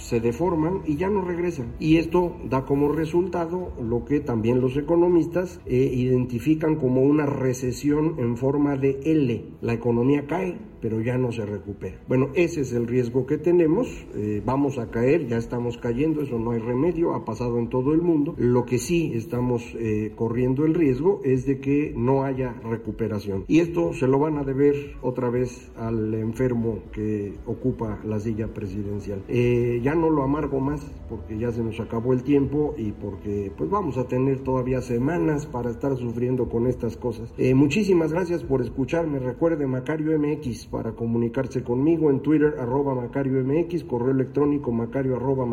se 0.00 0.20
deforman 0.20 0.82
y 0.86 0.96
ya 0.96 1.08
no 1.08 1.20
regresan. 1.22 1.74
Y 1.78 1.96
esto 1.96 2.36
da 2.48 2.64
como 2.64 2.92
resultado 2.92 3.72
lo 3.80 4.04
que 4.04 4.20
también 4.20 4.60
los 4.60 4.76
economistas 4.76 5.60
eh, 5.66 5.90
identifican 5.92 6.76
como 6.76 7.02
una 7.02 7.26
recesión 7.26 8.16
en 8.18 8.36
forma 8.36 8.76
de 8.76 9.00
L. 9.04 9.44
La 9.60 9.74
economía 9.74 10.26
cae, 10.26 10.58
pero 10.80 11.00
ya 11.00 11.18
no 11.18 11.32
se 11.32 11.44
recupera. 11.44 11.98
Bueno, 12.08 12.30
ese 12.34 12.62
es 12.62 12.72
el 12.72 12.86
riesgo 12.86 13.26
que 13.26 13.38
tenemos. 13.38 13.88
Eh, 14.14 14.42
vamos 14.44 14.78
a 14.78 14.90
caer, 14.90 15.26
ya 15.26 15.36
estamos 15.36 15.78
cayendo, 15.78 16.22
eso 16.22 16.38
no 16.38 16.52
hay 16.52 16.60
remedio, 16.60 17.14
ha 17.14 17.24
pasado 17.24 17.58
en 17.58 17.68
todo 17.68 17.92
el 17.92 18.02
mundo. 18.02 18.34
Lo 18.38 18.64
que 18.64 18.78
sí 18.78 19.12
estamos 19.14 19.74
eh, 19.78 20.12
corriendo 20.16 20.64
el 20.64 20.74
riesgo 20.74 21.20
es 21.24 21.46
de 21.46 21.60
que 21.60 21.92
no 21.96 22.24
haya 22.24 22.52
recuperación. 22.64 23.44
Y 23.48 23.60
esto 23.60 23.92
se 23.92 24.06
lo 24.06 24.18
van 24.18 24.38
a 24.38 24.44
deber 24.44 24.74
otra 25.02 25.30
vez 25.30 25.70
al 25.76 26.14
enfermo 26.14 26.80
que 26.92 27.34
ocupa 27.46 28.00
la 28.04 28.18
silla 28.18 28.48
presidencial. 28.48 29.22
Eh, 29.28 29.80
ya 29.82 29.94
no 29.94 30.10
lo 30.10 30.22
amargo 30.22 30.60
más 30.60 30.80
porque 31.08 31.38
ya 31.38 31.50
se 31.50 31.62
nos 31.62 31.80
acabó 31.80 32.12
el 32.12 32.22
tiempo 32.22 32.74
y 32.76 32.92
porque 32.92 33.52
pues 33.56 33.68
vamos 33.68 33.98
a 33.98 34.06
tener 34.06 34.40
todavía 34.40 34.80
semanas 34.80 35.46
para 35.46 35.70
estar 35.70 35.96
sufriendo 35.96 36.48
con 36.48 36.66
estas 36.66 36.96
cosas. 36.96 37.32
muchísimas 37.54 38.12
gracias 38.12 38.44
por 38.44 38.62
escucharme. 38.62 39.18
Recuerde 39.18 39.66
Macario 39.66 40.18
MX 40.18 40.69
para 40.70 40.92
comunicarse 40.92 41.62
conmigo 41.62 42.10
en 42.10 42.20
Twitter 42.20 42.56
arroba 42.58 42.94
Macario 42.94 43.42
MX, 43.44 43.84
correo 43.84 44.10
electrónico 44.10 44.72
macario 44.72 45.16
arroba 45.16 45.44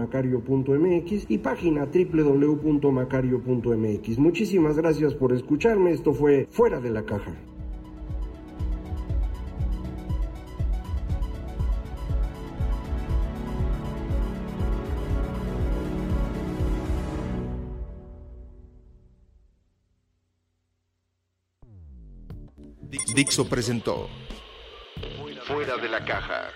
y 1.30 1.38
página 1.40 1.86
www.macario.mx. 1.86 4.20
Muchísimas 4.20 4.78
gracias 4.78 5.14
por 5.14 5.34
escucharme, 5.34 5.92
esto 5.92 6.14
fue 6.14 6.48
Fuera 6.50 6.80
de 6.80 6.90
la 6.90 7.04
Caja. 7.04 7.34
Dixo 23.16 23.50
presentó 23.50 24.08
Fuera 25.48 25.78
de 25.78 25.88
la 25.88 26.04
caja 26.04 26.52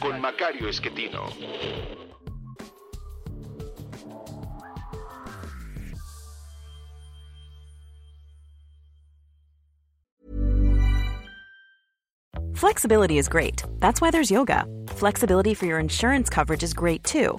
con 0.00 0.20
Macario 0.20 0.68
Esquetino. 0.68 1.32
Flexibility 12.54 13.16
is 13.16 13.28
great. 13.28 13.62
That's 13.80 14.02
why 14.02 14.10
there's 14.10 14.30
yoga. 14.30 14.66
Flexibility 14.88 15.54
for 15.54 15.64
your 15.64 15.78
insurance 15.78 16.28
coverage 16.28 16.62
is 16.62 16.74
great 16.74 17.02
too. 17.02 17.38